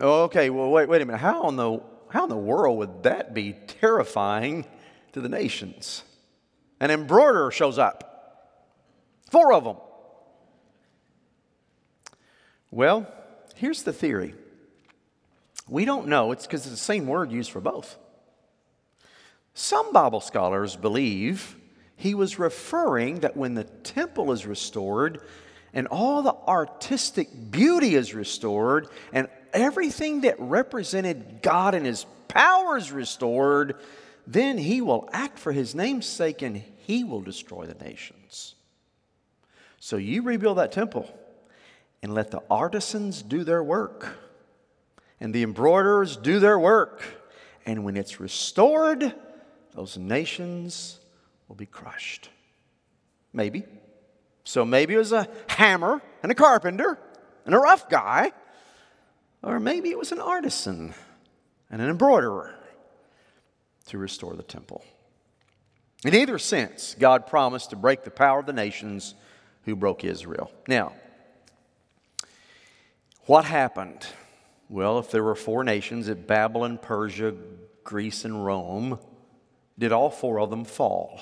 Okay, 0.00 0.50
well, 0.50 0.70
wait, 0.70 0.88
wait 0.88 1.00
a 1.00 1.06
minute. 1.06 1.18
How 1.18 1.48
in, 1.48 1.56
the, 1.56 1.80
how 2.10 2.24
in 2.24 2.28
the 2.28 2.36
world 2.36 2.78
would 2.78 3.04
that 3.04 3.32
be 3.32 3.54
terrifying 3.80 4.66
to 5.12 5.20
the 5.20 5.28
nations? 5.28 6.02
An 6.80 6.90
embroiderer 6.90 7.50
shows 7.50 7.78
up, 7.78 8.66
four 9.30 9.52
of 9.52 9.64
them. 9.64 9.76
Well, 12.70 13.06
here's 13.54 13.84
the 13.84 13.92
theory. 13.92 14.34
We 15.68 15.84
don't 15.84 16.08
know, 16.08 16.32
it's 16.32 16.46
because 16.46 16.62
it's 16.62 16.70
the 16.70 16.76
same 16.76 17.06
word 17.06 17.30
used 17.30 17.50
for 17.50 17.60
both. 17.60 17.96
Some 19.58 19.92
Bible 19.92 20.20
scholars 20.20 20.76
believe 20.76 21.56
he 21.96 22.14
was 22.14 22.38
referring 22.38 23.20
that 23.20 23.36
when 23.36 23.54
the 23.54 23.64
temple 23.64 24.30
is 24.30 24.46
restored 24.46 25.20
and 25.74 25.88
all 25.88 26.22
the 26.22 26.36
artistic 26.46 27.50
beauty 27.50 27.96
is 27.96 28.14
restored 28.14 28.86
and 29.12 29.26
everything 29.52 30.20
that 30.20 30.38
represented 30.38 31.40
God 31.42 31.74
and 31.74 31.84
his 31.84 32.06
power 32.28 32.76
is 32.76 32.92
restored, 32.92 33.74
then 34.28 34.58
he 34.58 34.80
will 34.80 35.08
act 35.12 35.40
for 35.40 35.50
his 35.50 35.74
name's 35.74 36.06
sake 36.06 36.40
and 36.40 36.62
he 36.76 37.02
will 37.02 37.20
destroy 37.20 37.66
the 37.66 37.84
nations. 37.84 38.54
So 39.80 39.96
you 39.96 40.22
rebuild 40.22 40.58
that 40.58 40.70
temple 40.70 41.12
and 42.00 42.14
let 42.14 42.30
the 42.30 42.44
artisans 42.48 43.22
do 43.22 43.42
their 43.42 43.64
work 43.64 44.18
and 45.18 45.34
the 45.34 45.42
embroiderers 45.42 46.16
do 46.16 46.38
their 46.38 46.60
work. 46.60 47.02
And 47.66 47.84
when 47.84 47.96
it's 47.96 48.20
restored, 48.20 49.14
those 49.78 49.96
nations 49.96 50.98
will 51.46 51.54
be 51.54 51.64
crushed. 51.66 52.30
Maybe. 53.32 53.62
So 54.42 54.64
maybe 54.64 54.94
it 54.94 54.98
was 54.98 55.12
a 55.12 55.28
hammer 55.46 56.02
and 56.20 56.32
a 56.32 56.34
carpenter 56.34 56.98
and 57.46 57.54
a 57.54 57.58
rough 57.58 57.88
guy 57.88 58.32
or 59.40 59.60
maybe 59.60 59.90
it 59.90 59.98
was 59.98 60.10
an 60.10 60.18
artisan 60.18 60.94
and 61.70 61.80
an 61.80 61.88
embroiderer 61.88 62.56
to 63.86 63.98
restore 63.98 64.34
the 64.34 64.42
temple. 64.42 64.84
In 66.04 66.12
either 66.12 66.40
sense, 66.40 66.96
God 66.98 67.28
promised 67.28 67.70
to 67.70 67.76
break 67.76 68.02
the 68.02 68.10
power 68.10 68.40
of 68.40 68.46
the 68.46 68.52
nations 68.52 69.14
who 69.62 69.76
broke 69.76 70.02
Israel. 70.02 70.50
Now, 70.66 70.92
what 73.26 73.44
happened? 73.44 74.08
Well, 74.68 74.98
if 74.98 75.12
there 75.12 75.22
were 75.22 75.36
four 75.36 75.62
nations 75.62 76.08
at 76.08 76.26
Babylon, 76.26 76.78
Persia, 76.82 77.32
Greece, 77.84 78.24
and 78.24 78.44
Rome, 78.44 78.98
did 79.78 79.92
all 79.92 80.10
four 80.10 80.40
of 80.40 80.50
them 80.50 80.64
fall? 80.64 81.20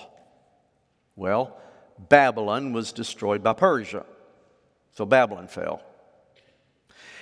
Well, 1.14 1.56
Babylon 1.98 2.72
was 2.72 2.92
destroyed 2.92 3.42
by 3.42 3.52
Persia. 3.52 4.04
So 4.92 5.04
Babylon 5.04 5.48
fell. 5.48 5.82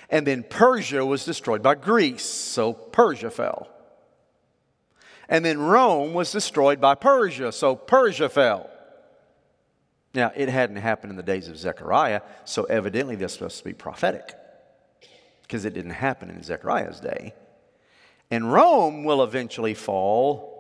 And 0.09 0.27
then 0.27 0.45
Persia 0.45 1.05
was 1.05 1.25
destroyed 1.25 1.63
by 1.63 1.75
Greece, 1.75 2.25
so 2.25 2.73
Persia 2.73 3.31
fell. 3.31 3.69
And 5.29 5.45
then 5.45 5.59
Rome 5.59 6.13
was 6.13 6.31
destroyed 6.31 6.81
by 6.81 6.95
Persia, 6.95 7.51
so 7.51 7.75
Persia 7.75 8.29
fell. 8.29 8.71
Now, 10.15 10.31
it 10.37 10.49
hadn't 10.49 10.77
happened 10.77 11.11
in 11.11 11.17
the 11.17 11.23
days 11.23 11.49
of 11.49 11.59
Zechariah, 11.59 12.21
so 12.45 12.65
evidently 12.65 13.17
this 13.17 13.33
supposed 13.33 13.59
to 13.59 13.65
be 13.65 13.73
prophetic 13.73 14.35
because 15.43 15.65
it 15.65 15.75
didn't 15.75 15.93
happen 15.93 16.31
in 16.31 16.43
Zechariah's 16.43 17.01
day. 17.01 17.35
And 18.31 18.53
Rome 18.53 19.05
will 19.05 19.23
eventually 19.23 19.75
fall 19.75 20.54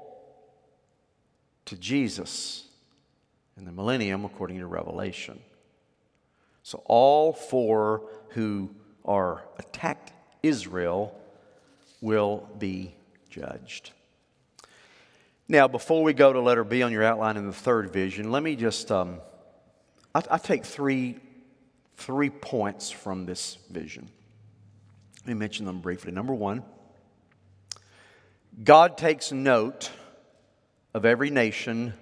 to 1.66 1.76
Jesus 1.76 2.66
in 3.56 3.64
the 3.64 3.72
millennium, 3.72 4.24
according 4.24 4.58
to 4.58 4.66
Revelation. 4.66 5.40
So, 6.62 6.82
all 6.86 7.32
four 7.32 8.08
who 8.30 8.70
are 9.04 9.44
attacked 9.58 10.12
Israel 10.42 11.18
will 12.00 12.48
be 12.58 12.94
judged. 13.30 13.92
Now, 15.46 15.68
before 15.68 16.02
we 16.02 16.14
go 16.14 16.32
to 16.32 16.40
letter 16.40 16.64
B 16.64 16.82
on 16.82 16.90
your 16.90 17.02
outline 17.02 17.36
in 17.36 17.46
the 17.46 17.52
third 17.52 17.92
vision, 17.92 18.30
let 18.30 18.42
me 18.42 18.56
just, 18.56 18.90
um, 18.90 19.20
I, 20.14 20.22
I 20.30 20.38
take 20.38 20.64
three, 20.64 21.18
three 21.96 22.30
points 22.30 22.90
from 22.90 23.26
this 23.26 23.58
vision. 23.70 24.08
Let 25.20 25.28
me 25.28 25.34
mention 25.34 25.66
them 25.66 25.80
briefly. 25.80 26.12
Number 26.12 26.34
one, 26.34 26.62
God 28.62 28.96
takes 28.96 29.32
note 29.32 29.90
of 30.94 31.04
every 31.04 31.30
nation 31.30 31.92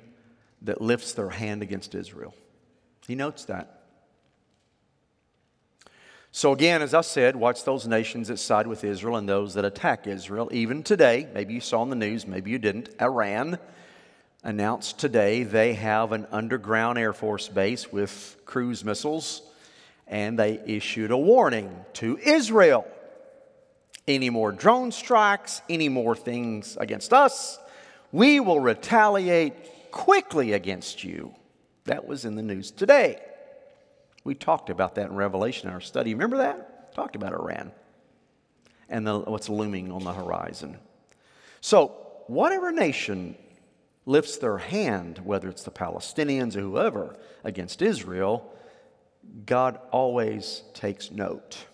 that 0.60 0.80
lifts 0.80 1.14
their 1.14 1.30
hand 1.30 1.62
against 1.62 1.94
Israel. 1.94 2.34
He 3.06 3.14
notes 3.14 3.46
that. 3.46 3.80
So, 6.30 6.52
again, 6.52 6.80
as 6.80 6.94
I 6.94 7.02
said, 7.02 7.36
watch 7.36 7.64
those 7.64 7.86
nations 7.86 8.28
that 8.28 8.38
side 8.38 8.66
with 8.66 8.84
Israel 8.84 9.16
and 9.16 9.28
those 9.28 9.54
that 9.54 9.64
attack 9.64 10.06
Israel. 10.06 10.48
Even 10.52 10.82
today, 10.82 11.28
maybe 11.34 11.52
you 11.52 11.60
saw 11.60 11.82
in 11.82 11.90
the 11.90 11.96
news, 11.96 12.26
maybe 12.26 12.50
you 12.50 12.58
didn't, 12.58 12.88
Iran 13.00 13.58
announced 14.42 14.98
today 14.98 15.42
they 15.42 15.74
have 15.74 16.12
an 16.12 16.26
underground 16.32 16.98
Air 16.98 17.12
Force 17.12 17.48
base 17.48 17.92
with 17.92 18.36
cruise 18.46 18.84
missiles, 18.84 19.42
and 20.06 20.38
they 20.38 20.60
issued 20.64 21.10
a 21.10 21.18
warning 21.18 21.84
to 21.94 22.18
Israel 22.18 22.86
any 24.08 24.30
more 24.30 24.52
drone 24.52 24.90
strikes, 24.90 25.62
any 25.68 25.88
more 25.88 26.16
things 26.16 26.76
against 26.80 27.12
us. 27.12 27.58
We 28.12 28.40
will 28.40 28.60
retaliate 28.60 29.90
quickly 29.90 30.52
against 30.52 31.02
you. 31.02 31.34
That 31.84 32.06
was 32.06 32.24
in 32.24 32.36
the 32.36 32.42
news 32.42 32.70
today. 32.70 33.20
We 34.22 34.34
talked 34.34 34.70
about 34.70 34.94
that 34.94 35.08
in 35.08 35.16
Revelation 35.16 35.68
in 35.68 35.74
our 35.74 35.80
study. 35.80 36.14
Remember 36.14 36.36
that? 36.36 36.94
Talked 36.94 37.16
about 37.16 37.32
Iran 37.32 37.72
and 38.88 39.06
the, 39.06 39.18
what's 39.20 39.48
looming 39.48 39.90
on 39.90 40.04
the 40.04 40.12
horizon. 40.12 40.78
So, 41.60 41.96
whatever 42.26 42.70
nation 42.70 43.34
lifts 44.04 44.36
their 44.36 44.58
hand, 44.58 45.18
whether 45.24 45.48
it's 45.48 45.62
the 45.62 45.70
Palestinians 45.70 46.54
or 46.54 46.60
whoever, 46.60 47.16
against 47.42 47.82
Israel, 47.82 48.52
God 49.46 49.80
always 49.90 50.62
takes 50.74 51.10
note. 51.10 51.64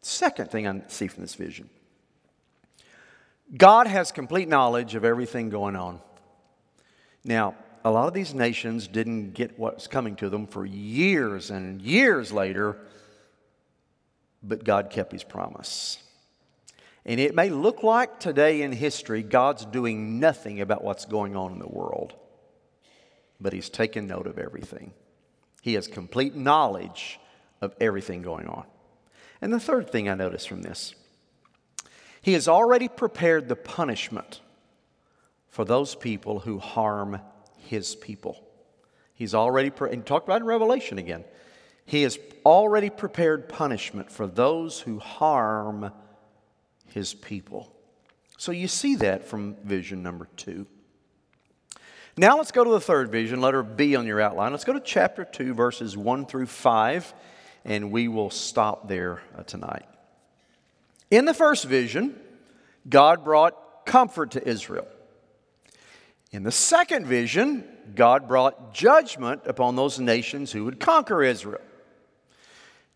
Second 0.00 0.50
thing 0.50 0.66
I 0.66 0.82
see 0.88 1.06
from 1.06 1.22
this 1.22 1.34
vision 1.34 1.68
God 3.56 3.86
has 3.86 4.12
complete 4.12 4.48
knowledge 4.48 4.94
of 4.94 5.04
everything 5.04 5.50
going 5.50 5.76
on. 5.76 6.00
Now, 7.24 7.56
a 7.84 7.90
lot 7.90 8.06
of 8.06 8.14
these 8.14 8.34
nations 8.34 8.86
didn't 8.86 9.32
get 9.32 9.58
what's 9.58 9.86
coming 9.86 10.16
to 10.16 10.28
them 10.28 10.46
for 10.46 10.64
years 10.64 11.50
and 11.50 11.80
years 11.80 12.32
later, 12.32 12.76
but 14.42 14.64
God 14.64 14.90
kept 14.90 15.12
his 15.12 15.24
promise. 15.24 15.98
And 17.04 17.18
it 17.18 17.34
may 17.34 17.48
look 17.48 17.82
like 17.82 18.20
today 18.20 18.62
in 18.62 18.72
history 18.72 19.22
God's 19.22 19.64
doing 19.64 20.20
nothing 20.20 20.60
about 20.60 20.84
what's 20.84 21.06
going 21.06 21.34
on 21.34 21.52
in 21.52 21.58
the 21.58 21.66
world, 21.66 22.14
but 23.40 23.52
he's 23.52 23.70
taken 23.70 24.06
note 24.06 24.26
of 24.26 24.38
everything. 24.38 24.92
He 25.62 25.74
has 25.74 25.86
complete 25.86 26.36
knowledge 26.36 27.18
of 27.60 27.74
everything 27.80 28.22
going 28.22 28.46
on. 28.46 28.64
And 29.40 29.52
the 29.52 29.60
third 29.60 29.90
thing 29.90 30.08
I 30.08 30.14
notice 30.14 30.44
from 30.44 30.62
this, 30.62 30.94
he 32.20 32.34
has 32.34 32.48
already 32.48 32.88
prepared 32.88 33.48
the 33.48 33.56
punishment 33.56 34.40
for 35.48 35.64
those 35.64 35.94
people 35.94 36.40
who 36.40 36.58
harm 36.58 37.20
his 37.56 37.94
people. 37.94 38.42
He's 39.14 39.34
already, 39.34 39.70
pre- 39.70 39.92
and 39.92 40.04
talked 40.04 40.26
about 40.26 40.40
in 40.40 40.46
Revelation 40.46 40.98
again, 40.98 41.24
he 41.84 42.02
has 42.02 42.18
already 42.46 42.88
prepared 42.88 43.48
punishment 43.48 44.10
for 44.10 44.26
those 44.26 44.80
who 44.80 44.98
harm 44.98 45.92
his 46.86 47.14
people. 47.14 47.74
So 48.38 48.52
you 48.52 48.68
see 48.68 48.96
that 48.96 49.26
from 49.26 49.56
vision 49.64 50.02
number 50.02 50.28
two. 50.36 50.66
Now 52.16 52.36
let's 52.36 52.52
go 52.52 52.64
to 52.64 52.70
the 52.70 52.80
third 52.80 53.10
vision, 53.10 53.40
letter 53.40 53.62
B 53.62 53.96
on 53.96 54.06
your 54.06 54.20
outline. 54.20 54.52
Let's 54.52 54.64
go 54.64 54.72
to 54.72 54.80
chapter 54.80 55.24
2, 55.24 55.54
verses 55.54 55.96
1 55.96 56.26
through 56.26 56.46
5, 56.46 57.14
and 57.64 57.90
we 57.90 58.08
will 58.08 58.30
stop 58.30 58.88
there 58.88 59.22
uh, 59.36 59.42
tonight. 59.42 59.86
In 61.10 61.24
the 61.24 61.34
first 61.34 61.64
vision, 61.64 62.14
God 62.88 63.24
brought 63.24 63.84
comfort 63.84 64.32
to 64.32 64.48
Israel. 64.48 64.86
In 66.30 66.44
the 66.44 66.52
second 66.52 67.06
vision, 67.06 67.64
God 67.94 68.28
brought 68.28 68.72
judgment 68.72 69.42
upon 69.46 69.74
those 69.74 69.98
nations 69.98 70.52
who 70.52 70.64
would 70.64 70.78
conquer 70.78 71.24
Israel. 71.24 71.60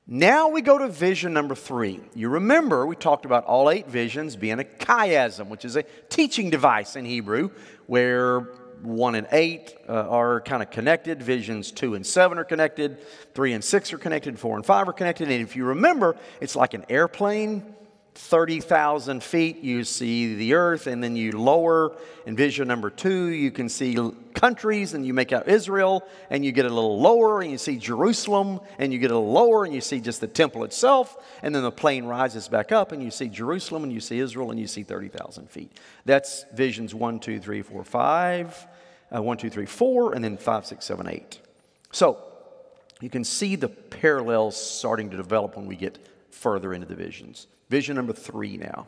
Now 0.07 0.49
we 0.49 0.61
go 0.63 0.79
to 0.79 0.87
vision 0.87 1.33
number 1.33 1.55
three. 1.55 2.01
You 2.15 2.29
remember 2.29 2.87
we 2.87 2.95
talked 2.95 3.25
about 3.25 3.45
all 3.45 3.71
eight 3.71 3.89
visions 3.89 4.37
being 4.37 4.61
a 4.61 4.65
chiasm, 4.65 5.49
which 5.49 5.65
is 5.65 5.77
a 5.77 5.83
teaching 6.11 6.51
device 6.51 6.95
in 6.95 7.05
Hebrew, 7.07 7.51
where 7.87 8.41
one 8.83 9.15
and 9.15 9.27
eight 9.33 9.75
uh, 9.89 9.93
are 9.93 10.43
kind 10.43 10.63
of 10.63 10.71
connected. 10.71 11.23
Visions 11.23 11.73
two 11.73 11.95
and 11.95 12.07
seven 12.07 12.39
are 12.39 12.45
connected. 12.45 12.99
Three 13.35 13.55
and 13.55 13.65
six 13.65 13.93
are 13.95 13.99
connected. 13.99 14.39
Four 14.39 14.57
and 14.57 14.65
five 14.65 14.89
are 14.89 14.93
connected. 14.93 15.31
And 15.31 15.43
if 15.43 15.57
you 15.57 15.65
remember, 15.65 16.17
it's 16.41 16.55
like 16.55 16.75
an 16.75 16.85
airplane 16.91 17.75
30,000 18.15 19.23
feet, 19.23 19.59
you 19.59 19.83
see 19.83 20.35
the 20.35 20.55
earth, 20.55 20.87
and 20.87 21.03
then 21.03 21.17
you 21.17 21.33
lower 21.33 21.97
in 22.27 22.37
vision 22.37 22.69
number 22.69 22.89
two, 22.89 23.27
you 23.27 23.51
can 23.51 23.69
see 23.69 23.99
countries, 24.35 24.95
and 24.95 25.05
you 25.05 25.13
make 25.13 25.33
out 25.33 25.49
Israel, 25.49 26.07
and 26.31 26.45
you 26.45 26.53
get 26.53 26.65
a 26.65 26.69
little 26.69 27.01
lower, 27.01 27.41
and 27.41 27.51
you 27.51 27.59
see 27.59 27.77
Jerusalem, 27.77 28.61
and 28.79 28.93
you 28.93 29.01
get 29.01 29.11
a 29.11 29.15
little 29.15 29.33
lower, 29.33 29.65
and 29.65 29.75
you 29.75 29.81
see 29.81 30.01
just 30.01 30.21
the 30.21 30.29
temple 30.29 30.63
itself, 30.63 31.17
and 31.43 31.55
then 31.55 31.65
the 31.65 31.73
plane 31.73 32.05
rises 32.05 32.47
back 32.47 32.71
up, 32.71 32.93
and 32.93 33.03
you 33.03 33.11
see 33.11 33.29
Jerusalem, 33.29 33.83
and 33.83 33.93
you 33.93 34.01
see 34.01 34.21
Israel, 34.21 34.53
and 34.53 34.61
you 34.61 34.69
see 34.69 34.85
30,000 34.85 35.51
feet. 35.51 35.73
That's 36.05 36.45
visions 36.55 36.95
one, 36.95 37.19
two, 37.19 37.41
three, 37.41 37.63
four, 37.63 37.83
five, 37.83 38.67
uh, 39.15 39.21
one, 39.23 39.39
two, 39.39 39.51
three, 39.51 39.67
four, 39.67 40.15
and 40.15 40.23
then 40.23 40.37
five, 40.37 40.67
six, 40.67 40.85
seven, 40.85 41.09
eight. 41.09 41.41
So 41.91 42.19
you 43.01 43.11
can 43.11 43.25
see 43.25 43.57
the 43.57 43.69
parallels 43.69 44.57
starting 44.57 45.11
to 45.11 45.17
develop 45.17 45.57
when 45.57 45.67
we 45.67 45.77
get 45.77 45.99
further 46.31 46.73
into 46.73 46.87
the 46.87 46.95
visions. 46.95 47.49
Vision 47.69 47.97
number 47.97 48.13
three 48.13 48.57
now. 48.57 48.87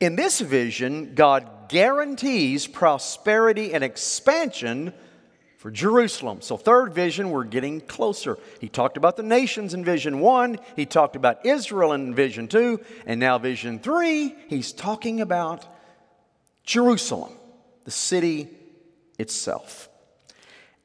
In 0.00 0.16
this 0.16 0.40
vision, 0.40 1.14
God 1.14 1.68
guarantees 1.68 2.66
prosperity 2.66 3.72
and 3.72 3.84
expansion 3.84 4.92
for 5.58 5.70
Jerusalem. 5.70 6.40
So, 6.40 6.56
third 6.56 6.92
vision, 6.92 7.30
we're 7.30 7.44
getting 7.44 7.80
closer. 7.80 8.36
He 8.60 8.68
talked 8.68 8.96
about 8.96 9.16
the 9.16 9.22
nations 9.22 9.74
in 9.74 9.84
vision 9.84 10.18
one, 10.18 10.58
he 10.74 10.86
talked 10.86 11.14
about 11.14 11.46
Israel 11.46 11.92
in 11.92 12.16
vision 12.16 12.48
two, 12.48 12.80
and 13.06 13.20
now, 13.20 13.38
vision 13.38 13.78
three, 13.78 14.34
he's 14.48 14.72
talking 14.72 15.20
about 15.20 15.64
Jerusalem, 16.64 17.32
the 17.84 17.92
city 17.92 18.48
itself. 19.20 19.88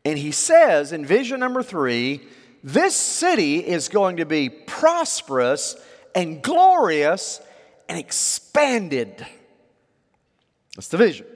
And 0.06 0.18
he 0.18 0.32
says 0.32 0.92
in 0.92 1.06
vision 1.06 1.40
number 1.40 1.64
three, 1.64 2.22
this 2.64 2.96
city 2.96 3.58
is 3.58 3.90
going 3.90 4.18
to 4.18 4.26
be 4.26 4.48
prosperous 4.50 5.76
and 6.18 6.42
glorious 6.42 7.40
and 7.88 8.00
expanded. 8.00 9.24
That's 10.76 10.88
the 10.88 10.98
vision. 10.98 11.28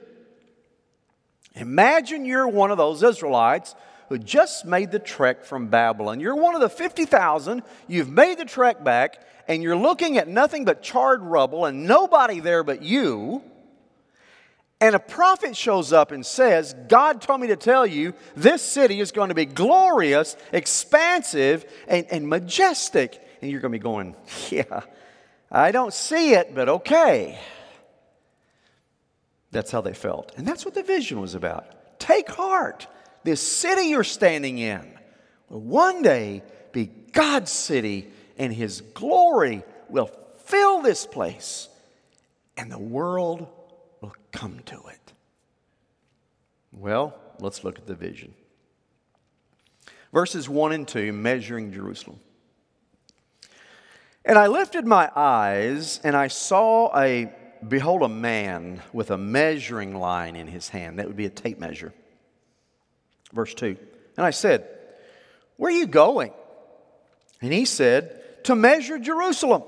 Imagine 1.54 2.24
you're 2.24 2.48
one 2.48 2.72
of 2.72 2.78
those 2.78 3.00
Israelites 3.04 3.76
who 4.08 4.18
just 4.18 4.64
made 4.64 4.90
the 4.90 4.98
trek 4.98 5.44
from 5.44 5.68
Babylon. 5.68 6.18
You're 6.18 6.34
one 6.34 6.56
of 6.56 6.60
the 6.60 6.68
50,000. 6.68 7.62
You've 7.86 8.10
made 8.10 8.38
the 8.38 8.44
trek 8.44 8.82
back, 8.82 9.24
and 9.46 9.62
you're 9.62 9.76
looking 9.76 10.18
at 10.18 10.26
nothing 10.26 10.64
but 10.64 10.82
charred 10.82 11.22
rubble 11.22 11.64
and 11.64 11.86
nobody 11.86 12.40
there 12.40 12.64
but 12.64 12.82
you. 12.82 13.40
And 14.80 14.96
a 14.96 14.98
prophet 14.98 15.56
shows 15.56 15.92
up 15.92 16.10
and 16.10 16.26
says, 16.26 16.74
God 16.88 17.22
told 17.22 17.40
me 17.40 17.46
to 17.46 17.56
tell 17.56 17.86
you 17.86 18.14
this 18.34 18.62
city 18.62 18.98
is 18.98 19.12
going 19.12 19.28
to 19.28 19.34
be 19.34 19.46
glorious, 19.46 20.36
expansive, 20.52 21.64
and, 21.86 22.04
and 22.10 22.28
majestic. 22.28 23.21
And 23.42 23.50
you're 23.50 23.60
going 23.60 23.72
to 23.72 23.78
be 23.78 23.82
going, 23.82 24.16
Yeah, 24.50 24.82
I 25.50 25.72
don't 25.72 25.92
see 25.92 26.32
it, 26.32 26.54
but 26.54 26.68
okay. 26.68 27.38
That's 29.50 29.70
how 29.70 29.82
they 29.82 29.92
felt. 29.92 30.32
And 30.36 30.48
that's 30.48 30.64
what 30.64 30.74
the 30.74 30.82
vision 30.82 31.20
was 31.20 31.34
about. 31.34 31.98
Take 31.98 32.30
heart. 32.30 32.86
This 33.22 33.46
city 33.46 33.88
you're 33.88 34.02
standing 34.04 34.58
in 34.58 34.98
will 35.50 35.60
one 35.60 36.00
day 36.02 36.42
be 36.72 36.86
God's 36.86 37.52
city, 37.52 38.08
and 38.38 38.52
His 38.52 38.80
glory 38.80 39.62
will 39.90 40.10
fill 40.44 40.80
this 40.80 41.06
place, 41.06 41.68
and 42.56 42.72
the 42.72 42.78
world 42.78 43.46
will 44.00 44.14
come 44.32 44.60
to 44.66 44.76
it. 44.86 45.12
Well, 46.72 47.14
let's 47.38 47.62
look 47.62 47.78
at 47.78 47.86
the 47.86 47.94
vision. 47.94 48.32
Verses 50.12 50.48
1 50.48 50.72
and 50.72 50.88
2, 50.88 51.12
measuring 51.12 51.72
Jerusalem. 51.72 52.18
And 54.24 54.38
I 54.38 54.46
lifted 54.46 54.86
my 54.86 55.10
eyes, 55.16 56.00
and 56.04 56.16
I 56.16 56.28
saw 56.28 56.96
a, 56.96 57.32
behold, 57.66 58.02
a 58.02 58.08
man 58.08 58.80
with 58.92 59.10
a 59.10 59.18
measuring 59.18 59.96
line 59.98 60.36
in 60.36 60.46
his 60.46 60.68
hand. 60.68 60.98
That 60.98 61.08
would 61.08 61.16
be 61.16 61.26
a 61.26 61.30
tape 61.30 61.58
measure. 61.58 61.92
Verse 63.32 63.52
2. 63.54 63.76
And 64.16 64.24
I 64.24 64.30
said, 64.30 64.68
Where 65.56 65.72
are 65.72 65.76
you 65.76 65.86
going? 65.86 66.32
And 67.40 67.52
he 67.52 67.64
said, 67.64 68.44
To 68.44 68.54
measure 68.54 68.98
Jerusalem, 68.98 69.64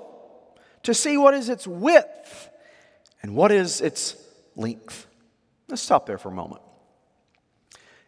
to 0.84 0.94
see 0.94 1.16
what 1.16 1.34
is 1.34 1.48
its 1.48 1.66
width 1.66 2.50
and 3.22 3.34
what 3.34 3.50
is 3.50 3.80
its 3.80 4.16
length. 4.54 5.06
Let's 5.68 5.82
stop 5.82 6.06
there 6.06 6.18
for 6.18 6.28
a 6.28 6.32
moment. 6.32 6.62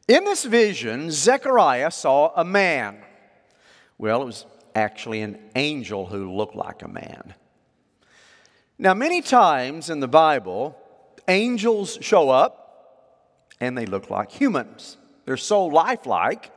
In 0.06 0.22
this 0.24 0.44
vision, 0.44 1.10
Zechariah 1.10 1.90
saw 1.90 2.32
a 2.36 2.44
man. 2.44 2.98
Well, 3.98 4.22
it 4.22 4.26
was 4.26 4.46
actually 4.76 5.22
an 5.22 5.38
angel 5.56 6.06
who 6.06 6.32
looked 6.32 6.54
like 6.54 6.82
a 6.82 6.88
man. 6.88 7.34
Now, 8.78 8.92
many 8.92 9.22
times 9.22 9.88
in 9.88 10.00
the 10.00 10.08
Bible, 10.08 10.78
angels 11.26 11.98
show 12.02 12.28
up 12.28 12.62
and 13.58 13.76
they 13.76 13.86
look 13.86 14.10
like 14.10 14.30
humans. 14.30 14.98
They're 15.24 15.38
so 15.38 15.64
lifelike, 15.64 16.52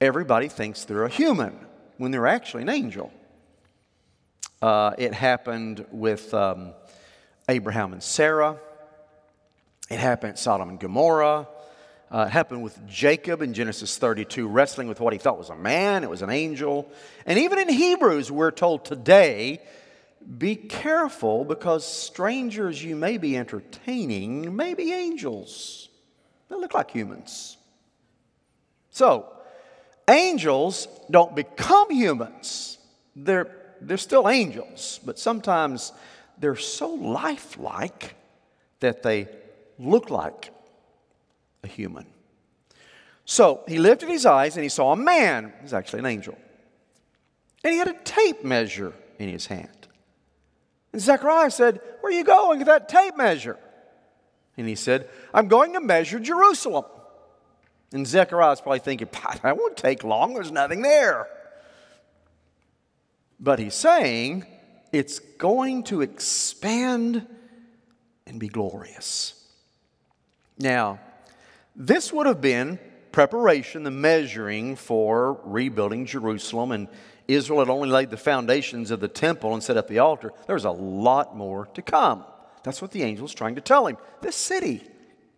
everybody 0.00 0.48
thinks 0.48 0.84
they're 0.84 1.04
a 1.04 1.10
human 1.10 1.58
when 1.98 2.12
they're 2.12 2.28
actually 2.28 2.62
an 2.62 2.68
angel. 2.68 3.12
Uh, 4.62 4.92
it 4.96 5.12
happened 5.12 5.84
with 5.90 6.32
um, 6.32 6.72
Abraham 7.48 7.92
and 7.92 8.02
Sarah. 8.02 8.58
It 9.90 9.98
happened 9.98 10.30
at 10.30 10.38
Sodom 10.38 10.68
and 10.68 10.78
Gomorrah. 10.78 11.48
Uh, 12.10 12.26
happened 12.26 12.62
with 12.62 12.86
Jacob 12.86 13.42
in 13.42 13.54
Genesis 13.54 13.98
32, 13.98 14.46
wrestling 14.46 14.88
with 14.88 15.00
what 15.00 15.12
he 15.12 15.18
thought 15.18 15.38
was 15.38 15.50
a 15.50 15.56
man, 15.56 16.04
it 16.04 16.10
was 16.10 16.22
an 16.22 16.30
angel. 16.30 16.88
And 17.26 17.38
even 17.38 17.58
in 17.58 17.68
Hebrews, 17.68 18.30
we're 18.30 18.50
told 18.50 18.84
today 18.84 19.60
be 20.38 20.56
careful 20.56 21.44
because 21.44 21.86
strangers 21.86 22.82
you 22.82 22.96
may 22.96 23.18
be 23.18 23.36
entertaining 23.36 24.54
may 24.54 24.74
be 24.74 24.92
angels. 24.92 25.88
They 26.48 26.56
look 26.56 26.74
like 26.74 26.90
humans. 26.90 27.56
So, 28.90 29.28
angels 30.08 30.88
don't 31.10 31.34
become 31.34 31.90
humans. 31.90 32.78
They're, 33.16 33.50
they're 33.80 33.96
still 33.96 34.28
angels, 34.28 35.00
but 35.04 35.18
sometimes 35.18 35.92
they're 36.38 36.56
so 36.56 36.90
lifelike 36.90 38.14
that 38.80 39.02
they 39.02 39.28
look 39.78 40.10
like 40.10 40.53
a 41.64 41.66
human. 41.66 42.06
So 43.24 43.62
he 43.66 43.78
lifted 43.78 44.08
his 44.08 44.26
eyes 44.26 44.56
and 44.56 44.62
he 44.62 44.68
saw 44.68 44.92
a 44.92 44.96
man. 44.96 45.52
He's 45.62 45.74
actually 45.74 46.00
an 46.00 46.06
angel. 46.06 46.38
And 47.64 47.72
he 47.72 47.78
had 47.78 47.88
a 47.88 47.98
tape 48.04 48.44
measure 48.44 48.92
in 49.18 49.28
his 49.28 49.46
hand. 49.46 49.88
And 50.92 51.00
Zechariah 51.00 51.50
said, 51.50 51.80
Where 52.00 52.12
are 52.12 52.14
you 52.14 52.24
going 52.24 52.58
with 52.58 52.68
that 52.68 52.88
tape 52.88 53.16
measure? 53.16 53.58
And 54.56 54.68
he 54.68 54.74
said, 54.76 55.08
I'm 55.32 55.48
going 55.48 55.72
to 55.72 55.80
measure 55.80 56.20
Jerusalem. 56.20 56.84
And 57.92 58.06
Zechariah's 58.06 58.60
probably 58.60 58.80
thinking, 58.80 59.08
That 59.42 59.56
won't 59.56 59.76
take 59.76 60.04
long. 60.04 60.34
There's 60.34 60.52
nothing 60.52 60.82
there. 60.82 61.26
But 63.40 63.58
he's 63.58 63.74
saying, 63.74 64.46
It's 64.92 65.18
going 65.18 65.84
to 65.84 66.02
expand 66.02 67.26
and 68.26 68.38
be 68.38 68.48
glorious. 68.48 69.40
Now, 70.58 71.00
this 71.76 72.12
would 72.12 72.26
have 72.26 72.40
been 72.40 72.78
preparation, 73.12 73.84
the 73.84 73.90
measuring 73.90 74.76
for 74.76 75.40
rebuilding 75.44 76.06
Jerusalem. 76.06 76.72
And 76.72 76.88
Israel 77.28 77.60
had 77.60 77.68
only 77.68 77.88
laid 77.88 78.10
the 78.10 78.16
foundations 78.16 78.90
of 78.90 79.00
the 79.00 79.08
temple 79.08 79.54
and 79.54 79.62
set 79.62 79.76
up 79.76 79.88
the 79.88 80.00
altar. 80.00 80.32
There's 80.46 80.64
a 80.64 80.70
lot 80.70 81.36
more 81.36 81.66
to 81.74 81.82
come. 81.82 82.24
That's 82.64 82.82
what 82.82 82.90
the 82.90 83.02
angel's 83.02 83.34
trying 83.34 83.54
to 83.56 83.60
tell 83.60 83.86
him. 83.86 83.96
This 84.20 84.36
city, 84.36 84.82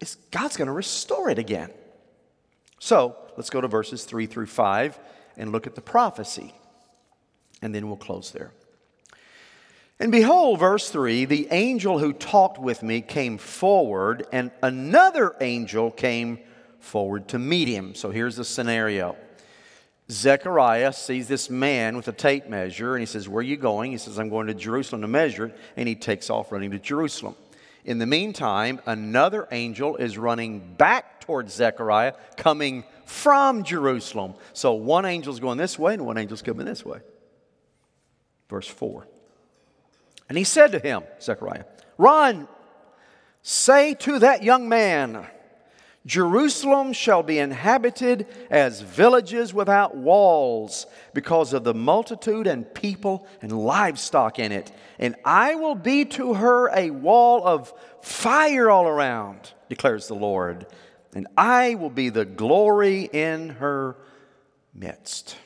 is, 0.01 0.17
God's 0.31 0.57
going 0.57 0.67
to 0.67 0.73
restore 0.73 1.29
it 1.29 1.39
again. 1.39 1.71
So 2.79 3.17
let's 3.37 3.51
go 3.51 3.61
to 3.61 3.69
verses 3.69 4.05
3 4.05 4.27
through 4.27 4.47
5 4.47 4.99
and 5.37 5.53
look 5.53 5.67
at 5.67 5.75
the 5.75 5.81
prophecy. 5.81 6.55
And 7.63 7.75
then 7.75 7.89
we'll 7.89 7.97
close 7.97 8.31
there. 8.31 8.53
And 9.99 10.13
behold, 10.13 10.61
verse 10.61 10.91
3 10.91 11.25
the 11.25 11.49
angel 11.51 11.99
who 11.99 12.13
talked 12.13 12.59
with 12.59 12.83
me 12.83 13.01
came 13.01 13.39
forward, 13.39 14.27
and 14.33 14.51
another 14.63 15.35
angel 15.41 15.91
came 15.91 16.39
forward 16.79 17.29
to 17.29 17.39
meet 17.39 17.69
him. 17.69 17.95
So 17.95 18.11
here's 18.11 18.37
the 18.37 18.45
scenario 18.45 19.17
Zechariah 20.11 20.93
sees 20.93 21.27
this 21.27 21.51
man 21.51 21.97
with 21.97 22.07
a 22.09 22.13
tape 22.13 22.49
measure, 22.49 22.95
and 22.95 23.01
he 23.01 23.07
says, 23.07 23.29
Where 23.29 23.41
are 23.41 23.43
you 23.43 23.57
going? 23.57 23.91
He 23.91 23.99
says, 23.99 24.19
I'm 24.19 24.29
going 24.29 24.47
to 24.47 24.55
Jerusalem 24.55 25.03
to 25.03 25.09
measure 25.09 25.47
it, 25.47 25.57
and 25.77 25.89
he 25.89 25.95
takes 25.95 26.31
off 26.31 26.53
running 26.53 26.71
to 26.73 26.79
Jerusalem. 26.79 27.35
In 27.85 27.99
the 27.99 28.07
meantime, 28.07 28.81
another 28.87 29.49
angel 29.53 29.97
is 29.97 30.19
running 30.19 30.75
back 30.75 31.21
towards 31.21 31.55
Zechariah, 31.55 32.15
coming 32.37 32.85
from 33.05 33.63
Jerusalem. 33.63 34.35
So 34.53 34.75
one 34.75 35.07
angel's 35.07 35.41
going 35.41 35.59
this 35.59 35.79
way, 35.79 35.95
and 35.95 36.05
one 36.05 36.19
angel's 36.19 36.43
coming 36.43 36.67
this 36.67 36.85
way. 36.85 36.99
Verse 38.49 38.69
4. 38.69 39.07
And 40.29 40.37
he 40.37 40.45
said 40.45 40.73
to 40.73 40.79
him, 40.79 41.05
Zechariah, 41.21 41.65
Run, 41.99 42.49
say 43.43 43.95
to 43.95 44.19
that 44.19 44.43
young 44.43 44.69
man, 44.69 45.27
Jerusalem 46.07 46.93
shall 46.93 47.25
be 47.25 47.39
inhabited 47.39 48.27
as 48.49 48.81
villages 48.81 49.53
without 49.53 49.97
walls 49.97 50.87
because 51.15 51.53
of 51.53 51.65
the 51.65 51.75
multitude 51.75 52.47
and 52.47 52.73
people 52.75 53.27
and 53.43 53.51
livestock 53.51 54.39
in 54.39 54.53
it. 54.53 54.71
And 55.01 55.17
I 55.25 55.57
will 55.57 55.75
be 55.75 56.05
to 56.05 56.35
her 56.35 56.69
a 56.69 56.91
wall 56.91 57.45
of 57.45 57.73
fire 58.03 58.71
all 58.71 58.87
around, 58.87 59.53
declares 59.69 60.07
the 60.07 60.15
Lord. 60.15 60.67
And 61.13 61.27
I 61.37 61.75
will 61.75 61.91
be 61.91 62.09
the 62.09 62.25
glory 62.25 63.09
in 63.13 63.49
her 63.49 63.97
midst. 64.75 65.37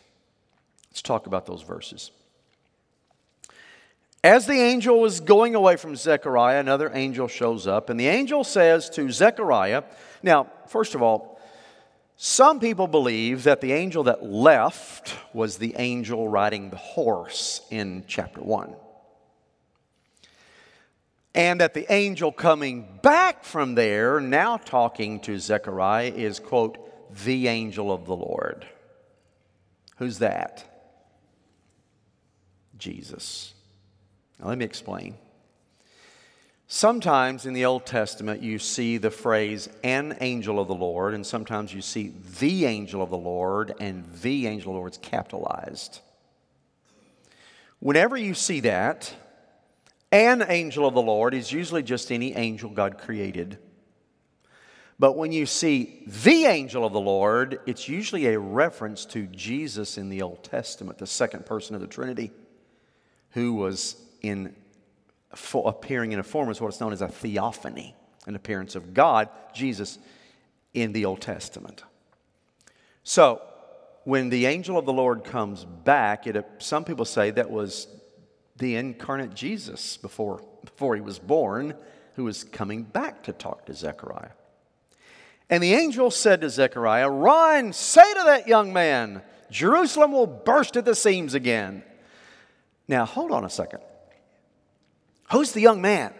Let's 0.90 1.00
talk 1.00 1.26
about 1.26 1.46
those 1.46 1.62
verses. 1.62 2.10
As 4.22 4.46
the 4.46 4.60
angel 4.60 5.00
was 5.00 5.20
going 5.20 5.54
away 5.54 5.76
from 5.76 5.96
Zechariah, 5.96 6.60
another 6.60 6.90
angel 6.92 7.26
shows 7.26 7.66
up, 7.66 7.88
and 7.88 7.98
the 7.98 8.08
angel 8.08 8.44
says 8.44 8.90
to 8.90 9.10
Zechariah, 9.10 9.84
Now, 10.22 10.48
first 10.66 10.94
of 10.94 11.00
all, 11.00 11.40
some 12.16 12.60
people 12.60 12.86
believe 12.86 13.44
that 13.44 13.62
the 13.62 13.72
angel 13.72 14.02
that 14.04 14.22
left 14.22 15.16
was 15.32 15.56
the 15.56 15.74
angel 15.78 16.28
riding 16.28 16.68
the 16.68 16.76
horse 16.76 17.62
in 17.70 18.04
chapter 18.06 18.42
1. 18.42 18.74
And 21.34 21.62
that 21.62 21.72
the 21.72 21.90
angel 21.90 22.30
coming 22.30 22.98
back 23.00 23.42
from 23.42 23.74
there, 23.74 24.20
now 24.20 24.58
talking 24.58 25.20
to 25.20 25.38
Zechariah, 25.38 26.12
is, 26.14 26.40
quote, 26.40 26.76
the 27.24 27.48
angel 27.48 27.90
of 27.90 28.04
the 28.04 28.16
Lord. 28.16 28.66
Who's 29.96 30.18
that? 30.18 30.62
Jesus. 32.76 33.54
Now, 34.40 34.48
let 34.48 34.58
me 34.58 34.64
explain. 34.64 35.16
Sometimes 36.66 37.46
in 37.46 37.52
the 37.52 37.64
Old 37.64 37.84
Testament, 37.84 38.42
you 38.42 38.58
see 38.58 38.96
the 38.96 39.10
phrase 39.10 39.68
an 39.82 40.16
angel 40.20 40.60
of 40.60 40.68
the 40.68 40.74
Lord, 40.74 41.14
and 41.14 41.26
sometimes 41.26 41.74
you 41.74 41.82
see 41.82 42.14
the 42.38 42.64
angel 42.64 43.02
of 43.02 43.10
the 43.10 43.18
Lord, 43.18 43.74
and 43.80 44.04
the 44.22 44.46
angel 44.46 44.70
of 44.70 44.74
the 44.74 44.78
Lord 44.78 44.92
is 44.92 44.98
capitalized. 44.98 46.00
Whenever 47.80 48.16
you 48.16 48.34
see 48.34 48.60
that, 48.60 49.12
an 50.12 50.44
angel 50.48 50.86
of 50.86 50.94
the 50.94 51.02
Lord 51.02 51.34
is 51.34 51.50
usually 51.50 51.82
just 51.82 52.12
any 52.12 52.34
angel 52.34 52.70
God 52.70 52.98
created. 52.98 53.58
But 54.98 55.16
when 55.16 55.32
you 55.32 55.46
see 55.46 56.02
the 56.06 56.44
angel 56.44 56.84
of 56.84 56.92
the 56.92 57.00
Lord, 57.00 57.58
it's 57.66 57.88
usually 57.88 58.26
a 58.26 58.38
reference 58.38 59.06
to 59.06 59.26
Jesus 59.26 59.98
in 59.98 60.08
the 60.08 60.22
Old 60.22 60.44
Testament, 60.44 60.98
the 60.98 61.06
second 61.06 61.46
person 61.46 61.74
of 61.74 61.80
the 61.80 61.86
Trinity, 61.86 62.30
who 63.30 63.54
was 63.54 63.96
in 64.22 64.54
appearing 65.54 66.12
in 66.12 66.18
a 66.18 66.22
form 66.22 66.50
is 66.50 66.60
what's 66.60 66.80
known 66.80 66.92
as 66.92 67.02
a 67.02 67.08
theophany, 67.08 67.94
an 68.26 68.34
appearance 68.34 68.74
of 68.74 68.92
God, 68.94 69.28
Jesus, 69.54 69.98
in 70.74 70.92
the 70.92 71.04
Old 71.04 71.20
Testament. 71.20 71.84
So, 73.02 73.40
when 74.04 74.30
the 74.30 74.46
angel 74.46 74.78
of 74.78 74.86
the 74.86 74.92
Lord 74.92 75.24
comes 75.24 75.64
back, 75.64 76.26
it, 76.26 76.44
some 76.58 76.84
people 76.84 77.04
say 77.04 77.30
that 77.30 77.50
was 77.50 77.86
the 78.56 78.76
incarnate 78.76 79.34
Jesus 79.34 79.96
before, 79.96 80.42
before 80.64 80.94
he 80.94 81.00
was 81.00 81.18
born, 81.18 81.74
who 82.14 82.24
was 82.24 82.44
coming 82.44 82.82
back 82.82 83.22
to 83.24 83.32
talk 83.32 83.66
to 83.66 83.74
Zechariah. 83.74 84.30
And 85.48 85.62
the 85.62 85.74
angel 85.74 86.10
said 86.10 86.40
to 86.40 86.50
Zechariah, 86.50 87.10
Run, 87.10 87.72
say 87.72 88.14
to 88.14 88.22
that 88.26 88.48
young 88.48 88.72
man, 88.72 89.22
Jerusalem 89.50 90.12
will 90.12 90.26
burst 90.26 90.76
at 90.76 90.84
the 90.84 90.94
seams 90.94 91.34
again. 91.34 91.82
Now, 92.86 93.04
hold 93.04 93.32
on 93.32 93.44
a 93.44 93.50
second. 93.50 93.80
Who's 95.32 95.52
the 95.52 95.60
young 95.60 95.80
man? 95.80 96.12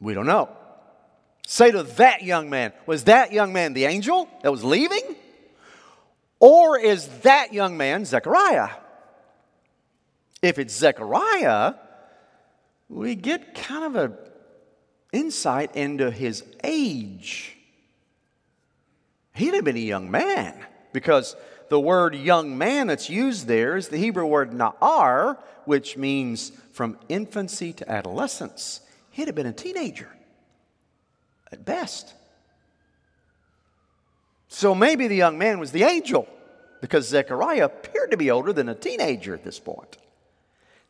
We 0.00 0.14
don't 0.14 0.26
know. 0.26 0.50
Say 1.46 1.70
to 1.70 1.82
that 1.82 2.22
young 2.22 2.48
man, 2.48 2.72
was 2.86 3.04
that 3.04 3.32
young 3.32 3.52
man 3.52 3.74
the 3.74 3.84
angel 3.84 4.28
that 4.42 4.50
was 4.50 4.64
leaving? 4.64 5.16
Or 6.40 6.78
is 6.78 7.08
that 7.22 7.52
young 7.52 7.76
man 7.76 8.04
Zechariah? 8.04 8.70
If 10.42 10.58
it's 10.58 10.74
Zechariah, 10.74 11.74
we 12.88 13.14
get 13.14 13.54
kind 13.54 13.84
of 13.84 13.96
an 13.96 14.16
insight 15.12 15.74
into 15.74 16.10
his 16.10 16.44
age. 16.62 17.56
He'd 19.34 19.54
have 19.54 19.64
been 19.64 19.76
a 19.76 19.80
young 19.80 20.10
man 20.10 20.54
because 20.92 21.34
the 21.68 21.80
word 21.80 22.14
young 22.14 22.56
man 22.58 22.86
that's 22.86 23.08
used 23.08 23.46
there 23.46 23.76
is 23.76 23.88
the 23.88 23.96
Hebrew 23.96 24.26
word 24.26 24.50
na'ar, 24.50 25.38
which 25.64 25.96
means 25.96 26.52
from 26.72 26.98
infancy 27.08 27.72
to 27.74 27.90
adolescence. 27.90 28.80
He'd 29.10 29.28
have 29.28 29.34
been 29.34 29.46
a 29.46 29.52
teenager 29.52 30.08
at 31.52 31.64
best. 31.64 32.12
So 34.48 34.74
maybe 34.74 35.08
the 35.08 35.16
young 35.16 35.38
man 35.38 35.58
was 35.58 35.72
the 35.72 35.84
angel 35.84 36.28
because 36.80 37.08
Zechariah 37.08 37.64
appeared 37.64 38.10
to 38.10 38.16
be 38.16 38.30
older 38.30 38.52
than 38.52 38.68
a 38.68 38.74
teenager 38.74 39.34
at 39.34 39.44
this 39.44 39.58
point. 39.58 39.96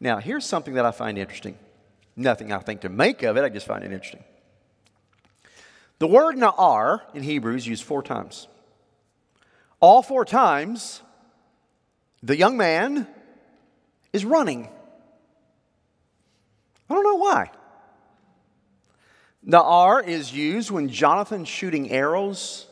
Now, 0.01 0.19
here's 0.19 0.45
something 0.45 0.75
that 0.75 0.85
I 0.85 0.91
find 0.91 1.17
interesting. 1.17 1.57
Nothing 2.17 2.53
I 2.53 2.59
think 2.59 2.83
to 2.83 2.89
make 2.89 3.23
of 3.23 3.37
it, 3.37 3.45
I 3.45 3.49
just 3.49 3.67
find 3.67 3.85
it 3.85 3.93
interesting. 3.93 4.25
The 5.99 6.07
word 6.07 6.37
na'ar 6.37 7.01
in 7.15 7.23
Hebrew 7.23 7.55
is 7.55 7.67
used 7.67 7.85
four 7.85 8.03
times. 8.03 8.49
All 9.85 10.01
four 10.01 10.25
times, 10.25 11.03
the 12.23 12.39
young 12.39 12.57
man 12.57 13.07
is 14.15 14.25
running. 14.25 14.67
I 16.89 16.95
don't 16.95 17.05
know 17.05 17.17
why. 17.17 17.51
Na'ar 19.47 20.03
is 20.09 20.33
used 20.33 20.71
when 20.71 20.89
Jonathan's 20.89 21.49
shooting 21.49 21.91
arrows 21.91 22.67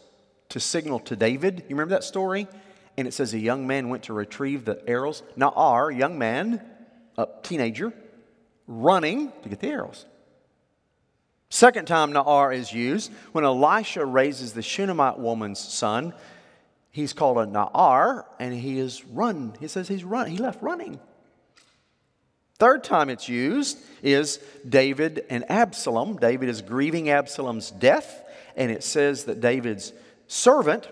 to 0.48 0.58
signal 0.58 1.00
to 1.00 1.14
David. 1.14 1.58
You 1.68 1.76
remember 1.76 1.96
that 1.96 2.04
story? 2.04 2.48
And 2.96 3.06
it 3.06 3.12
says 3.12 3.34
a 3.34 3.38
young 3.38 3.66
man 3.66 3.90
went 3.90 4.04
to 4.04 4.14
retrieve 4.14 4.64
the 4.64 4.82
arrows. 4.88 5.22
Na'ar, 5.36 5.94
young 5.94 6.18
man. 6.18 6.62
a 7.18 7.28
teenager 7.42 7.92
running 8.66 9.30
to 9.42 9.50
get 9.50 9.60
the 9.60 9.68
arrows. 9.68 10.06
Second 11.50 11.84
time 11.84 12.14
Na'ar 12.14 12.56
is 12.56 12.72
used 12.72 13.12
when 13.32 13.44
Elisha 13.44 14.06
raises 14.06 14.54
the 14.54 14.62
Shunammite 14.62 15.18
woman's 15.18 15.60
son. 15.60 16.14
He's 16.92 17.12
called 17.14 17.38
a 17.38 17.46
Na'ar 17.46 18.24
and 18.38 18.54
he 18.54 18.78
is 18.78 19.04
run. 19.06 19.54
He 19.58 19.66
says 19.66 19.88
he's 19.88 20.04
run. 20.04 20.28
He 20.28 20.36
left 20.36 20.62
running. 20.62 21.00
Third 22.58 22.84
time 22.84 23.10
it's 23.10 23.28
used 23.28 23.78
is 24.02 24.38
David 24.68 25.24
and 25.28 25.50
Absalom. 25.50 26.18
David 26.18 26.48
is 26.48 26.62
grieving 26.62 27.10
Absalom's 27.10 27.72
death, 27.72 28.22
and 28.54 28.70
it 28.70 28.84
says 28.84 29.24
that 29.24 29.40
David's 29.40 29.92
servant 30.28 30.88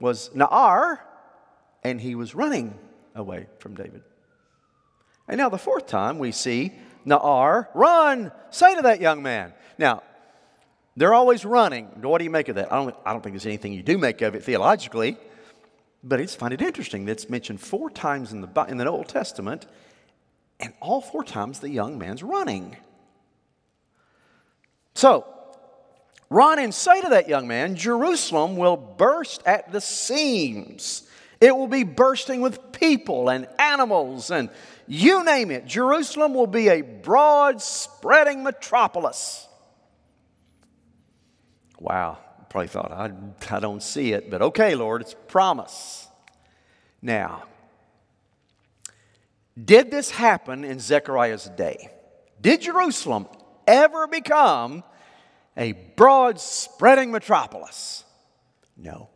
was 0.00 0.30
Na'ar, 0.30 1.00
and 1.82 2.00
he 2.00 2.14
was 2.14 2.34
running 2.34 2.78
away 3.14 3.46
from 3.58 3.74
David. 3.74 4.04
And 5.28 5.36
now, 5.36 5.50
the 5.50 5.58
fourth 5.58 5.86
time, 5.86 6.18
we 6.18 6.32
see 6.32 6.72
Na'ar, 7.06 7.68
run, 7.74 8.32
say 8.50 8.74
to 8.76 8.82
that 8.82 9.00
young 9.00 9.22
man. 9.22 9.52
Now, 9.76 10.02
they're 10.96 11.14
always 11.14 11.44
running. 11.44 11.86
What 12.00 12.18
do 12.18 12.24
you 12.24 12.30
make 12.30 12.48
of 12.48 12.56
that? 12.56 12.72
I 12.72 12.76
don't, 12.76 12.96
I 13.04 13.12
don't 13.12 13.22
think 13.22 13.34
there's 13.34 13.46
anything 13.46 13.72
you 13.72 13.82
do 13.82 13.98
make 13.98 14.22
of 14.22 14.34
it 14.34 14.42
theologically, 14.42 15.16
but 16.02 16.20
I 16.20 16.22
just 16.22 16.38
find 16.38 16.54
it 16.54 16.62
interesting 16.62 17.04
that 17.06 17.12
it's 17.12 17.28
mentioned 17.28 17.60
four 17.60 17.90
times 17.90 18.32
in 18.32 18.40
the, 18.40 18.64
in 18.68 18.78
the 18.78 18.86
Old 18.86 19.08
Testament, 19.08 19.66
and 20.58 20.72
all 20.80 21.00
four 21.00 21.22
times 21.22 21.60
the 21.60 21.68
young 21.68 21.98
man's 21.98 22.22
running. 22.22 22.76
So, 24.94 25.26
run 26.30 26.58
and 26.58 26.74
say 26.74 27.02
to 27.02 27.08
that 27.10 27.28
young 27.28 27.46
man, 27.46 27.76
Jerusalem 27.76 28.56
will 28.56 28.78
burst 28.78 29.42
at 29.44 29.72
the 29.72 29.82
seams. 29.82 31.02
It 31.40 31.54
will 31.54 31.68
be 31.68 31.84
bursting 31.84 32.40
with 32.40 32.72
people 32.72 33.28
and 33.28 33.46
animals 33.58 34.30
and 34.30 34.48
you 34.86 35.24
name 35.24 35.50
it. 35.50 35.66
Jerusalem 35.66 36.32
will 36.32 36.46
be 36.46 36.68
a 36.68 36.80
broad 36.80 37.60
spreading 37.60 38.42
metropolis. 38.42 39.46
Wow, 41.78 42.18
probably 42.48 42.68
thought, 42.68 42.92
I, 42.92 43.12
I 43.54 43.60
don't 43.60 43.82
see 43.82 44.12
it, 44.12 44.30
but 44.30 44.40
okay, 44.40 44.74
Lord, 44.74 45.02
it's 45.02 45.14
promise. 45.28 46.08
Now, 47.02 47.44
did 49.62 49.90
this 49.90 50.10
happen 50.10 50.64
in 50.64 50.80
Zechariah's 50.80 51.48
day? 51.56 51.90
Did 52.40 52.62
Jerusalem 52.62 53.26
ever 53.66 54.06
become 54.06 54.84
a 55.56 55.72
broad 55.72 56.40
spreading 56.40 57.10
metropolis? 57.10 58.04
No. 58.76 59.08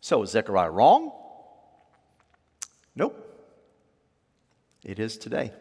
So 0.00 0.22
is 0.22 0.30
Zechariah 0.30 0.70
wrong? 0.70 1.12
Nope. 2.96 3.24
It 4.84 4.98
is 4.98 5.18
today. 5.18 5.52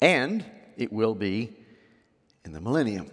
And 0.00 0.44
it 0.76 0.92
will 0.92 1.14
be 1.14 1.56
in 2.44 2.52
the 2.52 2.60
millennium. 2.60 3.10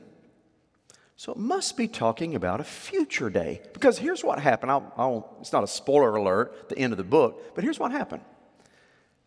So 1.21 1.31
it 1.31 1.37
must 1.37 1.77
be 1.77 1.87
talking 1.87 2.33
about 2.33 2.59
a 2.59 2.63
future 2.63 3.29
day. 3.29 3.61
Because 3.73 3.99
here's 3.99 4.23
what 4.23 4.39
happened. 4.39 4.71
I'll, 4.71 4.91
I'll, 4.97 5.37
it's 5.39 5.53
not 5.53 5.63
a 5.63 5.67
spoiler 5.67 6.15
alert 6.15 6.69
the 6.69 6.79
end 6.79 6.93
of 6.93 6.97
the 6.97 7.03
book, 7.03 7.53
but 7.53 7.63
here's 7.63 7.77
what 7.77 7.91
happened. 7.91 8.23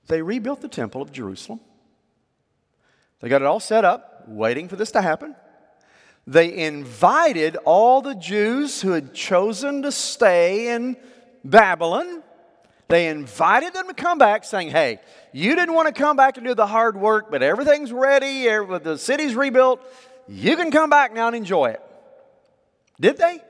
They 0.08 0.20
rebuilt 0.20 0.60
the 0.60 0.66
temple 0.66 1.00
of 1.00 1.12
Jerusalem. 1.12 1.60
They 3.20 3.28
got 3.28 3.42
it 3.42 3.46
all 3.46 3.60
set 3.60 3.84
up, 3.84 4.24
waiting 4.26 4.66
for 4.66 4.74
this 4.74 4.90
to 4.90 5.02
happen. 5.02 5.36
They 6.26 6.66
invited 6.66 7.54
all 7.64 8.02
the 8.02 8.16
Jews 8.16 8.82
who 8.82 8.90
had 8.90 9.14
chosen 9.14 9.82
to 9.82 9.92
stay 9.92 10.74
in 10.74 10.96
Babylon. 11.44 12.23
They 12.88 13.08
invited 13.08 13.72
them 13.72 13.88
to 13.88 13.94
come 13.94 14.18
back, 14.18 14.44
saying, 14.44 14.70
Hey, 14.70 15.00
you 15.32 15.54
didn't 15.54 15.74
want 15.74 15.94
to 15.94 16.00
come 16.00 16.16
back 16.16 16.36
and 16.36 16.46
do 16.46 16.54
the 16.54 16.66
hard 16.66 16.96
work, 16.96 17.30
but 17.30 17.42
everything's 17.42 17.92
ready, 17.92 18.44
the 18.44 18.96
city's 18.98 19.34
rebuilt. 19.34 19.80
You 20.28 20.56
can 20.56 20.70
come 20.70 20.90
back 20.90 21.12
now 21.14 21.26
and 21.26 21.36
enjoy 21.36 21.70
it. 21.70 21.82
Did 23.00 23.18
they? 23.18 23.40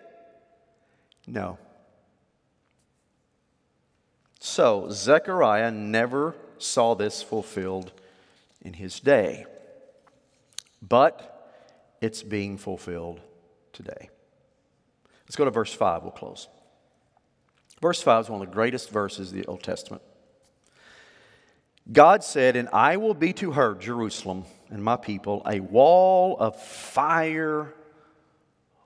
No. 1.27 1.59
So, 4.41 4.89
Zechariah 4.91 5.71
never 5.71 6.35
saw 6.59 6.95
this 6.95 7.23
fulfilled 7.23 7.93
in 8.63 8.75
his 8.75 9.01
day. 9.01 9.47
But 10.87 11.31
it's 12.01 12.23
being 12.23 12.59
fulfilled 12.59 13.21
today. 13.73 14.11
Let's 15.25 15.37
go 15.37 15.45
to 15.45 15.51
verse 15.51 15.73
5. 15.73 16.03
We'll 16.03 16.13
close. 16.13 16.49
Verse 17.85 18.01
5 18.01 18.25
is 18.25 18.31
one 18.31 18.41
of 18.41 18.49
the 18.49 18.55
greatest 18.55 18.89
verses 18.89 19.29
of 19.29 19.35
the 19.35 19.45
Old 19.45 19.63
Testament. 19.63 20.01
God 21.93 22.25
said, 22.25 22.57
And 22.57 22.71
I 22.73 22.97
will 22.97 23.13
be 23.13 23.35
to 23.35 23.53
her, 23.53 23.75
Jerusalem, 23.75 24.47
and 24.71 24.83
my 24.83 24.97
people, 24.97 25.43
a 25.45 25.61
wall 25.61 26.35
of 26.39 26.59
fire 26.59 27.75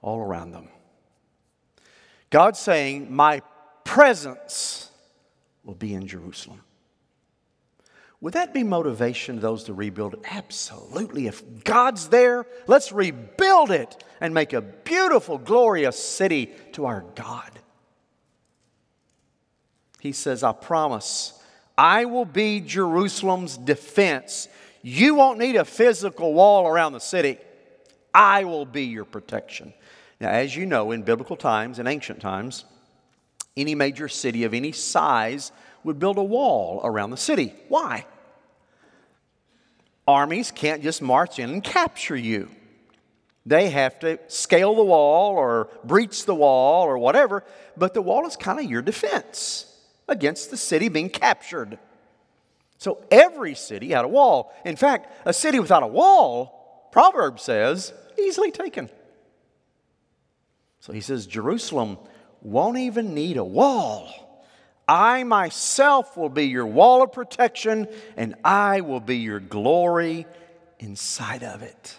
all 0.03 0.19
around 0.19 0.51
them. 0.51 0.67
God 2.31 2.57
saying, 2.57 3.15
My 3.15 3.43
presence 3.85 4.91
will 5.63 5.77
be 5.77 5.95
in 5.95 6.09
Jerusalem. 6.09 6.63
Would 8.21 8.35
that 8.35 8.53
be 8.53 8.65
motivation 8.65 9.37
to 9.37 9.41
those 9.41 9.63
to 9.63 9.75
rebuild 9.75 10.15
it? 10.15 10.21
Absolutely. 10.29 11.29
If 11.29 11.63
God's 11.63 12.09
there, 12.09 12.47
let's 12.67 12.91
rebuild 12.91 13.71
it 13.71 14.03
and 14.21 14.35
make 14.35 14.53
a 14.55 14.61
beautiful, 14.61 15.39
glorious 15.39 15.97
city 15.97 16.53
to 16.73 16.87
our 16.87 17.05
God. 17.15 17.58
He 20.01 20.13
says, 20.13 20.43
I 20.43 20.53
promise, 20.53 21.33
I 21.77 22.05
will 22.05 22.25
be 22.25 22.61
Jerusalem's 22.61 23.57
defense. 23.57 24.49
You 24.83 25.15
won't 25.15 25.39
need 25.39 25.57
a 25.57 25.65
physical 25.65 26.35
wall 26.35 26.67
around 26.67 26.93
the 26.93 27.01
city. 27.01 27.39
I 28.15 28.45
will 28.45 28.65
be 28.65 28.85
your 28.85 29.05
protection. 29.05 29.75
Now, 30.21 30.31
as 30.31 30.55
you 30.57 30.67
know, 30.67 30.93
in 30.93 31.03
biblical 31.03 31.37
times, 31.37 31.79
in 31.79 31.87
ancient 31.87 32.21
times, 32.21 32.65
any 33.57 33.75
major 33.75 34.09
city 34.09 34.45
of 34.45 34.55
any 34.55 34.73
size 34.73 35.53
would 35.85 35.99
build 35.99 36.19
a 36.19 36.23
wall 36.23 36.81
around 36.85 37.11
the 37.11 37.17
city. 37.17 37.53
Why? 37.69 38.07
Armies 40.07 40.51
can't 40.51 40.83
just 40.83 41.03
march 41.03 41.39
in 41.39 41.51
and 41.51 41.63
capture 41.63 42.17
you. 42.17 42.51
They 43.47 43.71
have 43.71 43.99
to 44.01 44.19
scale 44.29 44.75
the 44.75 44.85
wall 44.85 45.33
or 45.33 45.69
breach 45.85 46.25
the 46.25 46.35
wall 46.35 46.85
or 46.85 46.99
whatever, 46.99 47.45
but 47.77 47.95
the 47.95 48.03
wall 48.03 48.27
is 48.27 48.37
kind 48.37 48.59
of 48.59 48.65
your 48.65 48.83
defense 48.83 49.68
against 50.09 50.51
the 50.51 50.57
city 50.57 50.89
being 50.89 51.11
captured. 51.11 51.79
So 52.79 53.05
every 53.11 53.55
city 53.55 53.91
had 53.91 54.05
a 54.05 54.09
wall. 54.09 54.53
In 54.65 54.77
fact, 54.77 55.13
a 55.27 55.33
city 55.33 55.59
without 55.59 55.83
a 55.83 55.89
wall, 55.89 56.89
Proverbs 56.93 57.43
says, 57.43 57.93
easily 58.19 58.51
taken. 58.51 58.89
So 60.81 60.93
he 60.93 61.01
says, 61.01 61.27
Jerusalem 61.27 61.99
won't 62.41 62.79
even 62.79 63.15
need 63.15 63.37
a 63.37 63.45
wall. 63.45 64.45
I 64.87 65.25
myself 65.25 66.17
will 66.17 66.31
be 66.31 66.45
your 66.47 66.67
wall 66.67 67.03
of 67.03 67.13
protection, 67.13 67.89
and 68.17 68.37
I 68.43 68.81
will 68.81 69.01
be 69.01 69.19
your 69.19 69.41
glory 69.41 70.27
inside 70.79 71.43
of 71.43 71.63
it. 71.63 71.97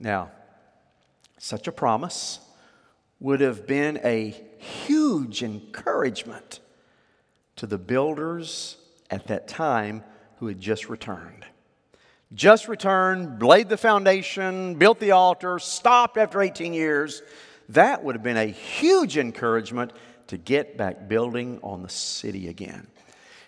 Now, 0.00 0.32
such 1.38 1.68
a 1.68 1.72
promise 1.72 2.40
would 3.22 3.40
have 3.40 3.68
been 3.68 4.00
a 4.02 4.30
huge 4.58 5.44
encouragement 5.44 6.58
to 7.54 7.68
the 7.68 7.78
builders 7.78 8.76
at 9.10 9.28
that 9.28 9.46
time 9.46 10.02
who 10.38 10.48
had 10.48 10.60
just 10.60 10.88
returned. 10.88 11.44
Just 12.34 12.66
returned, 12.66 13.40
laid 13.40 13.68
the 13.68 13.76
foundation, 13.76 14.74
built 14.74 14.98
the 14.98 15.12
altar, 15.12 15.60
stopped 15.60 16.16
after 16.16 16.42
18 16.42 16.74
years. 16.74 17.22
That 17.68 18.02
would 18.02 18.16
have 18.16 18.24
been 18.24 18.36
a 18.36 18.46
huge 18.46 19.16
encouragement 19.16 19.92
to 20.26 20.36
get 20.36 20.76
back 20.76 21.08
building 21.08 21.60
on 21.62 21.82
the 21.82 21.88
city 21.88 22.48
again. 22.48 22.88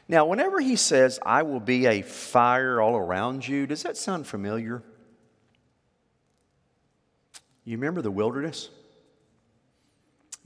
Now, 0.06 0.24
whenever 0.26 0.60
he 0.60 0.76
says, 0.76 1.18
I 1.26 1.42
will 1.42 1.58
be 1.58 1.86
a 1.86 2.02
fire 2.02 2.80
all 2.80 2.94
around 2.94 3.48
you, 3.48 3.66
does 3.66 3.82
that 3.82 3.96
sound 3.96 4.28
familiar? 4.28 4.84
You 7.64 7.76
remember 7.76 8.02
the 8.02 8.12
wilderness? 8.12 8.70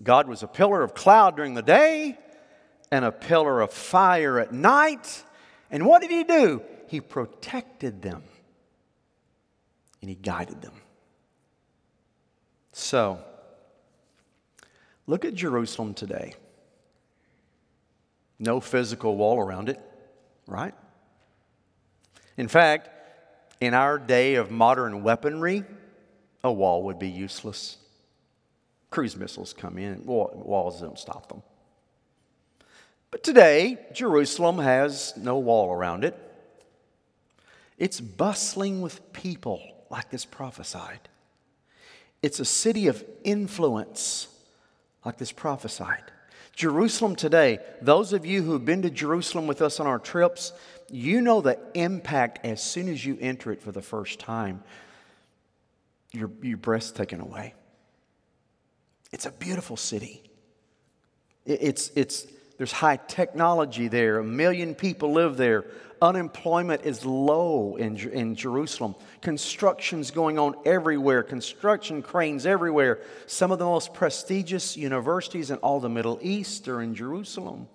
God 0.02 0.28
was 0.28 0.42
a 0.42 0.46
pillar 0.46 0.82
of 0.82 0.94
cloud 0.94 1.36
during 1.36 1.54
the 1.54 1.62
day 1.62 2.16
and 2.90 3.04
a 3.04 3.12
pillar 3.12 3.60
of 3.60 3.72
fire 3.72 4.38
at 4.38 4.52
night. 4.52 5.24
And 5.70 5.86
what 5.86 6.02
did 6.02 6.10
he 6.10 6.24
do? 6.24 6.62
He 6.88 7.00
protected 7.00 8.02
them 8.02 8.22
and 10.00 10.08
he 10.08 10.14
guided 10.14 10.62
them. 10.62 10.74
So, 12.72 13.18
Look 15.08 15.24
at 15.24 15.32
Jerusalem 15.32 15.94
today. 15.94 16.34
No 18.38 18.60
physical 18.60 19.16
wall 19.16 19.40
around 19.40 19.70
it, 19.70 19.80
right? 20.46 20.74
In 22.36 22.46
fact, 22.46 22.90
in 23.58 23.72
our 23.72 23.98
day 23.98 24.34
of 24.34 24.50
modern 24.50 25.02
weaponry, 25.02 25.64
a 26.44 26.52
wall 26.52 26.82
would 26.84 26.98
be 26.98 27.08
useless. 27.08 27.78
Cruise 28.90 29.16
missiles 29.16 29.52
come 29.52 29.78
in, 29.78 30.04
walls 30.04 30.80
don't 30.80 30.98
stop 30.98 31.28
them. 31.28 31.42
But 33.10 33.22
today, 33.22 33.78
Jerusalem 33.92 34.58
has 34.58 35.14
no 35.16 35.38
wall 35.38 35.72
around 35.72 36.04
it. 36.04 36.16
It's 37.78 38.00
bustling 38.00 38.80
with 38.80 39.12
people, 39.12 39.62
like 39.90 40.10
this 40.10 40.24
prophesied. 40.24 41.00
It's 42.22 42.40
a 42.40 42.44
city 42.44 42.88
of 42.88 43.04
influence, 43.24 44.28
like 45.04 45.16
this 45.16 45.32
prophesied. 45.32 46.02
Jerusalem 46.56 47.14
today, 47.14 47.60
those 47.80 48.12
of 48.12 48.26
you 48.26 48.42
who've 48.42 48.64
been 48.64 48.82
to 48.82 48.90
Jerusalem 48.90 49.46
with 49.46 49.62
us 49.62 49.78
on 49.78 49.86
our 49.86 50.00
trips, 50.00 50.52
you 50.90 51.20
know 51.20 51.40
the 51.40 51.58
impact 51.74 52.44
as 52.44 52.60
soon 52.60 52.88
as 52.88 53.04
you 53.04 53.16
enter 53.20 53.52
it 53.52 53.62
for 53.62 53.70
the 53.70 53.80
first 53.80 54.18
time. 54.18 54.64
Your, 56.12 56.30
your 56.42 56.56
breath's 56.56 56.90
taken 56.90 57.20
away. 57.20 57.54
It's 59.10 59.26
a 59.26 59.30
beautiful 59.30 59.76
city. 59.76 60.22
It's, 61.46 61.90
it's, 61.94 62.26
there's 62.58 62.72
high 62.72 62.96
technology 62.96 63.88
there. 63.88 64.18
A 64.18 64.24
million 64.24 64.74
people 64.74 65.12
live 65.12 65.36
there. 65.36 65.64
Unemployment 66.00 66.84
is 66.84 67.04
low 67.04 67.76
in, 67.76 67.96
in 68.10 68.34
Jerusalem. 68.34 68.94
Construction's 69.20 70.10
going 70.10 70.38
on 70.38 70.54
everywhere, 70.64 71.22
construction 71.22 72.02
cranes 72.02 72.46
everywhere. 72.46 73.00
Some 73.26 73.50
of 73.50 73.58
the 73.58 73.64
most 73.64 73.94
prestigious 73.94 74.76
universities 74.76 75.50
in 75.50 75.56
all 75.58 75.80
the 75.80 75.88
Middle 75.88 76.18
East 76.22 76.68
are 76.68 76.82
in 76.82 76.94
Jerusalem. 76.94 77.68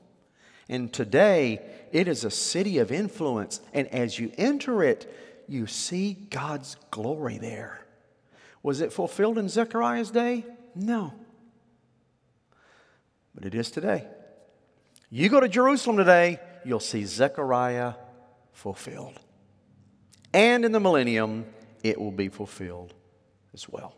And 0.69 0.93
today, 0.93 1.59
it 1.91 2.07
is 2.07 2.23
a 2.23 2.31
city 2.31 2.77
of 2.77 2.91
influence. 2.91 3.59
And 3.73 3.87
as 3.89 4.17
you 4.17 4.31
enter 4.37 4.83
it, 4.83 5.13
you 5.47 5.67
see 5.67 6.13
God's 6.13 6.77
glory 6.91 7.37
there. 7.37 7.85
Was 8.61 8.79
it 8.79 8.93
fulfilled 8.93 9.37
in 9.37 9.49
Zechariah's 9.49 10.11
day? 10.11 10.45
No. 10.75 11.13
But 13.35 13.45
it 13.45 13.55
is 13.55 13.71
today. 13.71 14.05
You 15.09 15.29
go 15.29 15.39
to 15.39 15.47
Jerusalem 15.47 15.97
today, 15.97 16.39
you'll 16.65 16.79
see 16.79 17.05
Zechariah 17.05 17.93
fulfilled. 18.51 19.19
And 20.33 20.65
in 20.65 20.71
the 20.71 20.79
millennium, 20.79 21.45
it 21.83 21.99
will 21.99 22.11
be 22.11 22.29
fulfilled 22.29 22.93
as 23.53 23.69
well. 23.69 23.95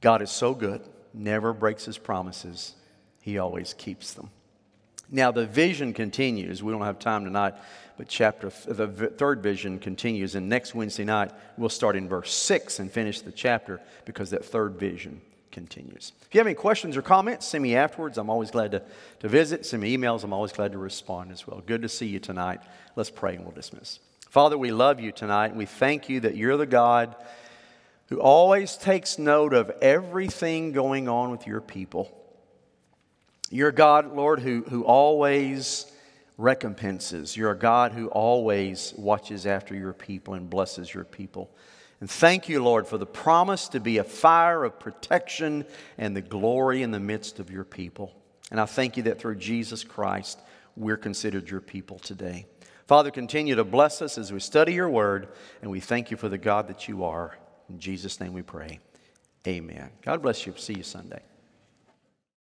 God 0.00 0.22
is 0.22 0.30
so 0.30 0.54
good, 0.54 0.82
never 1.14 1.52
breaks 1.52 1.84
his 1.84 1.98
promises, 1.98 2.74
he 3.20 3.38
always 3.38 3.74
keeps 3.74 4.14
them. 4.14 4.30
Now, 5.10 5.30
the 5.32 5.46
vision 5.46 5.94
continues. 5.94 6.62
We 6.62 6.72
don't 6.72 6.82
have 6.82 6.98
time 6.98 7.24
tonight, 7.24 7.54
but 7.96 8.08
chapter 8.08 8.50
the 8.66 8.88
third 8.88 9.42
vision 9.42 9.78
continues. 9.78 10.34
And 10.34 10.48
next 10.48 10.74
Wednesday 10.74 11.04
night, 11.04 11.30
we'll 11.56 11.70
start 11.70 11.96
in 11.96 12.08
verse 12.08 12.32
6 12.32 12.78
and 12.78 12.92
finish 12.92 13.22
the 13.22 13.32
chapter 13.32 13.80
because 14.04 14.30
that 14.30 14.44
third 14.44 14.74
vision 14.74 15.22
continues. 15.58 16.12
If 16.22 16.32
you 16.32 16.38
have 16.38 16.46
any 16.46 16.54
questions 16.54 16.96
or 16.96 17.02
comments, 17.02 17.44
send 17.44 17.62
me 17.62 17.74
afterwards. 17.74 18.16
I'm 18.16 18.30
always 18.30 18.52
glad 18.52 18.70
to, 18.70 18.82
to 19.18 19.28
visit. 19.28 19.66
Send 19.66 19.82
me 19.82 19.96
emails. 19.96 20.22
I'm 20.22 20.32
always 20.32 20.52
glad 20.52 20.70
to 20.70 20.78
respond 20.78 21.32
as 21.32 21.48
well. 21.48 21.60
Good 21.66 21.82
to 21.82 21.88
see 21.88 22.06
you 22.06 22.20
tonight. 22.20 22.60
Let's 22.94 23.10
pray 23.10 23.34
and 23.34 23.44
we'll 23.44 23.54
dismiss. 23.54 23.98
Father, 24.30 24.56
we 24.56 24.70
love 24.70 25.00
you 25.00 25.10
tonight. 25.10 25.56
We 25.56 25.66
thank 25.66 26.08
you 26.08 26.20
that 26.20 26.36
you're 26.36 26.56
the 26.56 26.64
God 26.64 27.16
who 28.06 28.20
always 28.20 28.76
takes 28.76 29.18
note 29.18 29.52
of 29.52 29.70
everything 29.82 30.70
going 30.70 31.08
on 31.08 31.32
with 31.32 31.44
your 31.44 31.60
people. 31.60 32.08
You're 33.50 33.72
God, 33.72 34.14
Lord, 34.14 34.38
who, 34.38 34.62
who 34.62 34.84
always 34.84 35.90
recompenses. 36.36 37.36
You're 37.36 37.50
a 37.50 37.58
God 37.58 37.90
who 37.90 38.06
always 38.06 38.94
watches 38.96 39.44
after 39.44 39.74
your 39.74 39.92
people 39.92 40.34
and 40.34 40.48
blesses 40.48 40.94
your 40.94 41.04
people. 41.04 41.50
And 42.00 42.08
thank 42.08 42.48
you, 42.48 42.62
Lord, 42.62 42.86
for 42.86 42.96
the 42.96 43.06
promise 43.06 43.68
to 43.68 43.80
be 43.80 43.98
a 43.98 44.04
fire 44.04 44.64
of 44.64 44.78
protection 44.78 45.64
and 45.96 46.14
the 46.14 46.20
glory 46.20 46.82
in 46.82 46.92
the 46.92 47.00
midst 47.00 47.40
of 47.40 47.50
your 47.50 47.64
people. 47.64 48.14
And 48.50 48.60
I 48.60 48.66
thank 48.66 48.96
you 48.96 49.02
that 49.04 49.18
through 49.18 49.36
Jesus 49.36 49.82
Christ, 49.84 50.40
we're 50.76 50.96
considered 50.96 51.50
your 51.50 51.60
people 51.60 51.98
today. 51.98 52.46
Father, 52.86 53.10
continue 53.10 53.54
to 53.56 53.64
bless 53.64 54.00
us 54.00 54.16
as 54.16 54.32
we 54.32 54.40
study 54.40 54.72
your 54.72 54.88
word, 54.88 55.28
and 55.60 55.70
we 55.70 55.80
thank 55.80 56.10
you 56.10 56.16
for 56.16 56.28
the 56.28 56.38
God 56.38 56.68
that 56.68 56.88
you 56.88 57.04
are. 57.04 57.36
In 57.68 57.78
Jesus' 57.78 58.20
name 58.20 58.32
we 58.32 58.42
pray. 58.42 58.80
Amen. 59.46 59.90
God 60.02 60.22
bless 60.22 60.46
you. 60.46 60.54
See 60.56 60.74
you 60.74 60.82
Sunday. 60.82 61.20